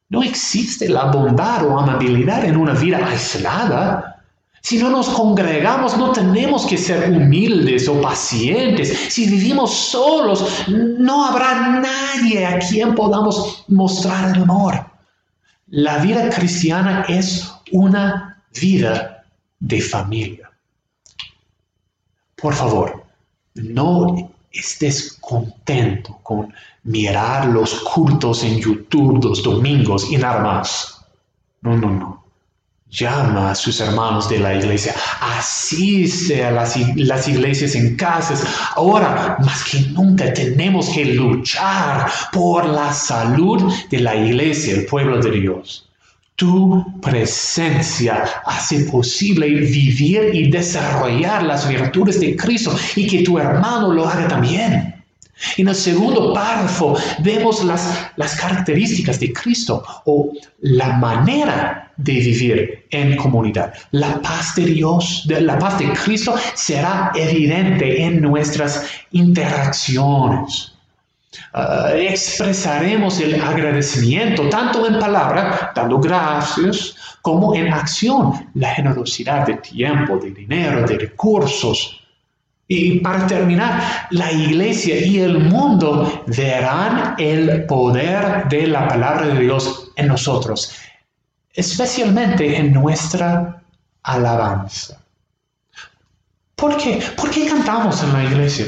No 0.09 0.23
existe 0.23 0.89
la 0.89 1.05
bondad 1.05 1.65
o 1.67 1.77
amabilidad 1.77 2.43
en 2.45 2.57
una 2.57 2.73
vida 2.73 2.97
aislada. 3.05 4.18
Si 4.61 4.77
no 4.77 4.89
nos 4.89 5.09
congregamos, 5.09 5.97
no 5.97 6.11
tenemos 6.11 6.65
que 6.65 6.77
ser 6.77 7.09
humildes 7.09 7.87
o 7.87 8.01
pacientes. 8.01 8.89
Si 9.09 9.25
vivimos 9.25 9.73
solos, 9.73 10.65
no 10.67 11.25
habrá 11.25 11.79
nadie 11.79 12.45
a 12.45 12.59
quien 12.59 12.93
podamos 12.93 13.63
mostrar 13.67 14.35
el 14.35 14.43
amor. 14.43 14.85
La 15.67 15.99
vida 15.99 16.29
cristiana 16.29 17.05
es 17.07 17.51
una 17.71 18.43
vida 18.59 19.23
de 19.59 19.81
familia. 19.81 20.51
Por 22.35 22.53
favor, 22.53 23.03
no 23.55 24.31
estés 24.51 25.17
contento 25.21 26.19
con 26.23 26.53
mirar 26.83 27.47
los 27.47 27.81
cultos 27.81 28.43
en 28.43 28.59
YouTube 28.59 29.23
los 29.23 29.43
domingos 29.43 30.11
y 30.11 30.17
nada 30.17 30.41
más. 30.41 31.05
No, 31.61 31.77
no, 31.77 31.91
no 31.91 32.18
llama 32.91 33.51
a 33.51 33.55
sus 33.55 33.79
hermanos 33.81 34.29
de 34.29 34.39
la 34.39 34.55
iglesia, 34.55 34.95
asiste 35.21 36.43
a 36.43 36.51
las, 36.51 36.75
iglesias 36.75 37.75
en 37.75 37.95
casas. 37.95 38.45
Ahora, 38.75 39.37
más 39.39 39.63
que 39.63 39.79
nunca, 39.91 40.33
tenemos 40.33 40.89
que 40.89 41.05
luchar 41.05 42.09
por 42.31 42.65
la 42.65 42.91
salud 42.91 43.71
de 43.89 43.99
la 43.99 44.15
iglesia, 44.15 44.73
el 44.73 44.85
pueblo 44.85 45.19
de 45.19 45.31
Dios. 45.31 45.85
Tu 46.35 46.85
presencia 47.01 48.23
hace 48.45 48.85
posible 48.85 49.47
vivir 49.47 50.31
y 50.33 50.49
desarrollar 50.49 51.43
las 51.43 51.67
virtudes 51.67 52.19
de 52.19 52.35
Cristo 52.35 52.73
y 52.95 53.07
que 53.07 53.23
tu 53.23 53.37
hermano 53.37 53.91
lo 53.91 54.07
haga 54.07 54.27
también. 54.27 54.98
En 55.57 55.67
el 55.67 55.75
segundo 55.75 56.33
párrafo 56.33 56.97
vemos 57.19 57.63
las, 57.63 58.11
las 58.15 58.35
características 58.35 59.19
de 59.19 59.31
Cristo 59.31 59.83
o 60.05 60.31
la 60.61 60.93
manera 60.97 61.91
de 61.97 62.13
vivir 62.13 62.85
en 62.91 63.17
comunidad. 63.17 63.73
La 63.91 64.21
paz 64.21 64.55
de 64.55 64.65
Dios, 64.65 65.25
la 65.27 65.57
paz 65.59 65.79
de 65.79 65.91
Cristo 65.93 66.35
será 66.55 67.11
evidente 67.15 68.03
en 68.03 68.21
nuestras 68.21 68.85
interacciones. 69.11 70.73
Ah, 71.53 71.91
expresaremos 71.95 73.19
el 73.19 73.39
agradecimiento 73.41 74.49
tanto 74.49 74.87
en 74.87 74.99
palabra, 74.99 75.71
dando 75.75 75.99
gracias, 75.99 76.95
como 77.21 77.53
en 77.53 77.71
acción, 77.73 78.49
la 78.55 78.73
generosidad 78.73 79.45
de 79.45 79.55
tiempo, 79.55 80.17
de 80.17 80.31
dinero, 80.31 80.87
de 80.87 80.97
recursos, 80.97 82.01
y 82.71 82.99
para 82.99 83.25
terminar, 83.25 84.07
la 84.11 84.31
iglesia 84.31 85.03
y 85.03 85.17
el 85.17 85.39
mundo 85.39 86.23
verán 86.27 87.15
el 87.17 87.65
poder 87.65 88.47
de 88.47 88.67
la 88.67 88.87
palabra 88.87 89.25
de 89.25 89.39
Dios 89.41 89.91
en 89.95 90.07
nosotros, 90.07 90.71
especialmente 91.51 92.57
en 92.57 92.71
nuestra 92.71 93.63
alabanza. 94.03 94.99
¿Por 96.55 96.77
qué? 96.77 97.01
¿Por 97.17 97.31
qué 97.31 97.47
cantamos 97.47 98.03
en 98.03 98.13
la 98.13 98.23
iglesia? 98.25 98.67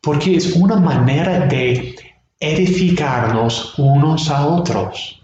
Porque 0.00 0.34
es 0.34 0.56
una 0.56 0.74
manera 0.74 1.46
de 1.46 1.94
edificarnos 2.40 3.78
unos 3.78 4.28
a 4.28 4.44
otros. 4.44 5.22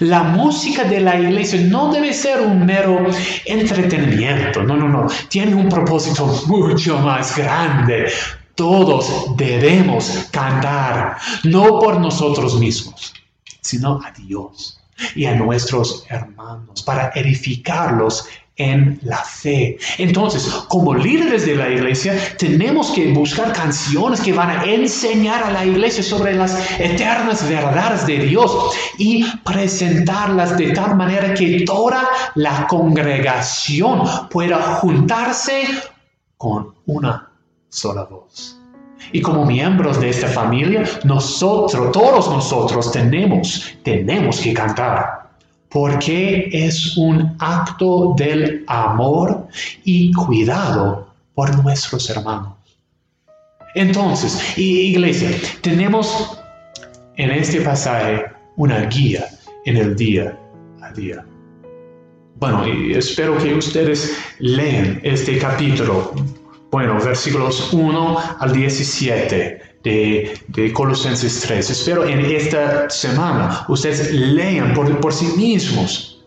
La 0.00 0.22
música 0.22 0.84
de 0.84 1.00
la 1.00 1.18
iglesia 1.18 1.60
no 1.62 1.92
debe 1.92 2.12
ser 2.12 2.40
un 2.40 2.64
mero 2.64 3.06
entretenimiento, 3.44 4.62
no, 4.62 4.76
no, 4.76 4.88
no, 4.88 5.06
tiene 5.28 5.54
un 5.54 5.68
propósito 5.68 6.26
mucho 6.46 6.98
más 6.98 7.36
grande. 7.36 8.10
Todos 8.54 9.36
debemos 9.36 10.28
cantar, 10.30 11.18
no 11.44 11.78
por 11.78 12.00
nosotros 12.00 12.58
mismos, 12.58 13.12
sino 13.60 14.00
a 14.02 14.10
Dios 14.12 14.80
y 15.14 15.26
a 15.26 15.34
nuestros 15.34 16.04
hermanos, 16.08 16.82
para 16.82 17.12
edificarlos 17.14 18.26
en 18.56 18.98
la 19.02 19.18
fe. 19.18 19.76
Entonces, 19.98 20.46
como 20.68 20.94
líderes 20.94 21.44
de 21.44 21.56
la 21.56 21.68
iglesia, 21.68 22.16
tenemos 22.38 22.90
que 22.90 23.12
buscar 23.12 23.52
canciones 23.52 24.20
que 24.20 24.32
van 24.32 24.50
a 24.50 24.64
enseñar 24.64 25.42
a 25.42 25.50
la 25.50 25.64
iglesia 25.64 26.02
sobre 26.02 26.34
las 26.34 26.58
eternas 26.80 27.46
verdades 27.48 28.06
de 28.06 28.18
Dios 28.18 28.56
y 28.98 29.24
presentarlas 29.44 30.56
de 30.56 30.72
tal 30.72 30.96
manera 30.96 31.34
que 31.34 31.64
toda 31.66 32.08
la 32.34 32.66
congregación 32.66 34.28
pueda 34.30 34.76
juntarse 34.76 35.64
con 36.38 36.74
una 36.86 37.30
sola 37.68 38.04
voz. 38.04 38.58
Y 39.12 39.20
como 39.20 39.44
miembros 39.44 40.00
de 40.00 40.08
esta 40.08 40.28
familia, 40.28 40.82
nosotros, 41.04 41.92
todos 41.92 42.28
nosotros 42.28 42.90
tenemos, 42.90 43.76
tenemos 43.82 44.40
que 44.40 44.52
cantar 44.52 45.15
porque 45.76 46.48
es 46.50 46.96
un 46.96 47.36
acto 47.38 48.14
del 48.16 48.64
amor 48.66 49.46
y 49.84 50.10
cuidado 50.10 51.06
por 51.34 51.54
nuestros 51.62 52.08
hermanos. 52.08 52.54
Entonces, 53.74 54.56
iglesia, 54.56 55.28
tenemos 55.60 56.40
en 57.16 57.30
este 57.30 57.60
pasaje 57.60 58.24
una 58.56 58.86
guía 58.86 59.26
en 59.66 59.76
el 59.76 59.94
día 59.94 60.38
a 60.80 60.92
día. 60.92 61.26
Bueno, 62.36 62.64
espero 62.64 63.36
que 63.36 63.52
ustedes 63.52 64.16
lean 64.38 64.98
este 65.02 65.36
capítulo, 65.38 66.12
bueno, 66.70 66.98
versículos 67.04 67.70
1 67.74 68.18
al 68.40 68.50
17 68.50 69.75
de, 69.86 70.72
Colosenses 70.72 71.40
3. 71.42 71.70
Espero 71.70 72.04
en 72.04 72.20
esta 72.24 72.90
semana 72.90 73.64
ustedes 73.68 74.12
lean 74.12 74.74
por, 74.74 75.00
por 75.00 75.12
sí 75.12 75.26
mismos. 75.36 76.24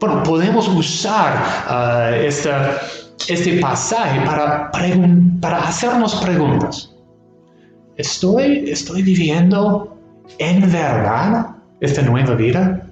Bueno, 0.00 0.22
podemos 0.22 0.68
usar 0.68 1.32
uh, 1.66 2.14
esta, 2.14 2.82
este 3.28 3.58
pasaje 3.58 4.20
para, 4.26 4.70
para 5.40 5.58
hacernos 5.66 6.16
preguntas. 6.16 6.90
¿Estoy, 7.96 8.68
¿Estoy 8.68 9.02
viviendo 9.02 9.96
en 10.38 10.60
verdad 10.70 11.56
esta 11.80 12.02
nueva 12.02 12.34
vida? 12.34 12.86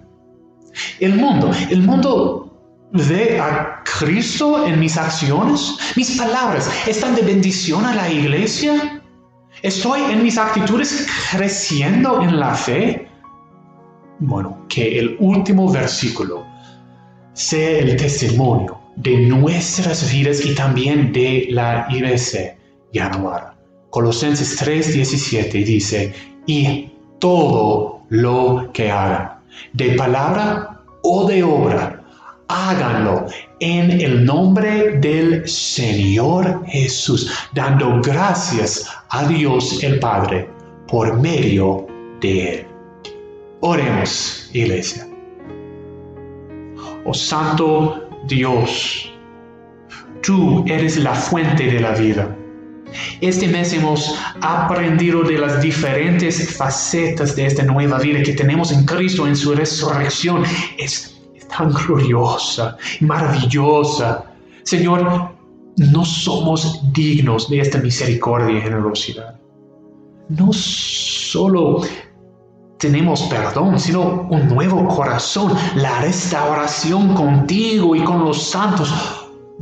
El 1.00 1.16
mundo, 1.16 1.50
el 1.70 1.82
mundo 1.82 2.50
ve 2.92 3.38
a 3.38 3.82
Cristo 3.84 4.64
en 4.66 4.80
mis 4.80 4.96
acciones. 4.96 5.76
Mis 5.96 6.16
palabras 6.16 6.70
están 6.86 7.14
de 7.14 7.22
bendición 7.22 7.84
a 7.84 7.94
la 7.94 8.10
iglesia. 8.10 9.01
¿Estoy 9.62 10.00
en 10.10 10.24
mis 10.24 10.38
actitudes 10.38 11.06
creciendo 11.30 12.20
en 12.20 12.40
la 12.40 12.52
fe? 12.52 13.06
Bueno, 14.18 14.66
que 14.68 14.98
el 14.98 15.16
último 15.20 15.70
versículo 15.70 16.44
sea 17.32 17.78
el 17.78 17.96
testimonio 17.96 18.80
de 18.96 19.18
nuestras 19.18 20.12
vidas 20.12 20.44
y 20.44 20.56
también 20.56 21.12
de 21.12 21.46
la 21.50 21.86
IBC 21.90 22.56
Yanuara. 22.92 23.54
Colosenses 23.90 24.60
3:17 24.60 25.64
dice, 25.64 26.12
y 26.44 26.90
todo 27.20 28.02
lo 28.08 28.68
que 28.72 28.90
hagan, 28.90 29.42
de 29.74 29.90
palabra 29.92 30.82
o 31.04 31.28
de 31.28 31.44
obra, 31.44 32.01
háganlo 32.52 33.26
en 33.60 33.90
el 34.00 34.24
nombre 34.26 34.98
del 34.98 35.48
Señor 35.48 36.64
Jesús, 36.66 37.32
dando 37.54 38.00
gracias 38.02 38.86
a 39.08 39.26
Dios 39.26 39.82
el 39.82 39.98
Padre 39.98 40.48
por 40.86 41.18
medio 41.18 41.86
de 42.20 42.52
Él. 42.52 42.66
Oremos, 43.60 44.50
iglesia. 44.52 45.08
Oh 47.04 47.14
Santo 47.14 48.08
Dios, 48.28 49.10
tú 50.22 50.64
eres 50.68 50.98
la 50.98 51.14
fuente 51.14 51.66
de 51.66 51.80
la 51.80 51.92
vida. 51.92 52.36
Este 53.22 53.48
mes 53.48 53.72
hemos 53.72 54.14
aprendido 54.42 55.22
de 55.22 55.38
las 55.38 55.62
diferentes 55.62 56.54
facetas 56.54 57.34
de 57.34 57.46
esta 57.46 57.62
nueva 57.62 57.98
vida 57.98 58.22
que 58.22 58.34
tenemos 58.34 58.70
en 58.70 58.84
Cristo 58.84 59.26
en 59.26 59.34
su 59.34 59.54
resurrección. 59.54 60.44
Es 60.76 61.21
tan 61.56 61.72
gloriosa 61.72 62.76
y 63.00 63.04
maravillosa. 63.04 64.24
Señor, 64.64 65.32
no 65.76 66.04
somos 66.04 66.80
dignos 66.92 67.48
de 67.48 67.60
esta 67.60 67.78
misericordia 67.78 68.58
y 68.58 68.60
generosidad. 68.60 69.34
No 70.28 70.52
solo 70.52 71.82
tenemos 72.78 73.22
perdón, 73.22 73.78
sino 73.78 74.26
un 74.30 74.48
nuevo 74.48 74.86
corazón, 74.88 75.56
la 75.76 76.00
restauración 76.00 77.14
contigo 77.14 77.94
y 77.94 78.02
con 78.02 78.24
los 78.24 78.42
santos. 78.42 78.92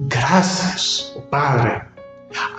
Gracias, 0.08 1.14
Padre. 1.30 1.89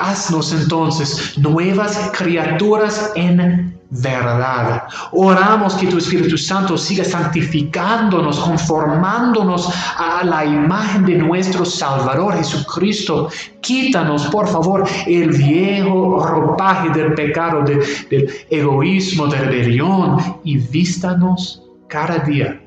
Haznos 0.02 0.52
entonces 0.52 1.38
nuevas 1.38 2.10
criaturas 2.18 3.12
en 3.16 3.80
verdad. 3.92 4.84
Oramos 5.12 5.76
que 5.76 5.86
tu 5.86 6.00
Espíritu 6.00 6.40
Santo 6.40 6.76
siga 6.76 7.04
santificándonos, 7.04 8.40
conformándonos 8.40 9.70
a 9.96 10.24
la 10.24 10.44
imagen 10.44 11.06
de 11.06 11.18
nuestro 11.20 11.66
Salvador 11.66 12.36
Jesucristo. 12.36 13.30
Quítanos, 13.62 14.26
por 14.28 14.48
favor, 14.48 14.86
el 15.06 15.30
viejo 15.30 16.26
ropaje 16.26 16.90
del 16.90 17.14
pecado, 17.14 17.62
del 17.62 18.28
egoísmo, 18.50 19.28
de 19.28 19.38
rebelión 19.38 20.40
y 20.44 20.58
vístanos 20.58 21.62
cada 21.88 22.18
día 22.20 22.60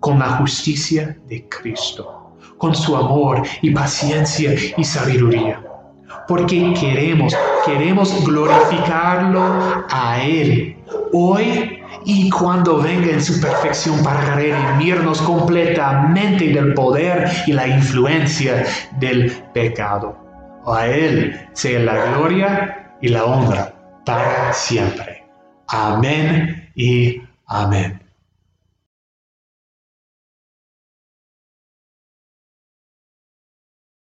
con 0.00 0.18
la 0.18 0.32
justicia 0.32 1.16
de 1.28 1.48
Cristo, 1.48 2.34
con 2.58 2.74
su 2.74 2.94
amor 2.94 3.42
y 3.62 3.70
paciencia 3.70 4.54
y 4.76 4.84
sabiduría 4.84 5.62
porque 6.26 6.74
queremos, 6.78 7.34
queremos 7.64 8.24
glorificarlo 8.24 9.84
a 9.90 10.22
Él 10.22 10.76
hoy 11.12 11.82
y 12.04 12.30
cuando 12.30 12.80
venga 12.80 13.10
en 13.10 13.22
su 13.22 13.40
perfección 13.40 14.02
para 14.02 14.34
redimirnos 14.34 15.20
completamente 15.22 16.48
del 16.52 16.74
poder 16.74 17.28
y 17.46 17.52
la 17.52 17.66
influencia 17.66 18.64
del 18.98 19.30
pecado. 19.52 20.16
A 20.66 20.86
Él 20.86 21.48
sea 21.52 21.80
la 21.80 22.12
gloria 22.12 22.94
y 23.00 23.08
la 23.08 23.24
honra 23.24 23.74
para 24.04 24.52
siempre. 24.52 25.24
Amén 25.68 26.70
y 26.74 27.20
amén. 27.46 28.05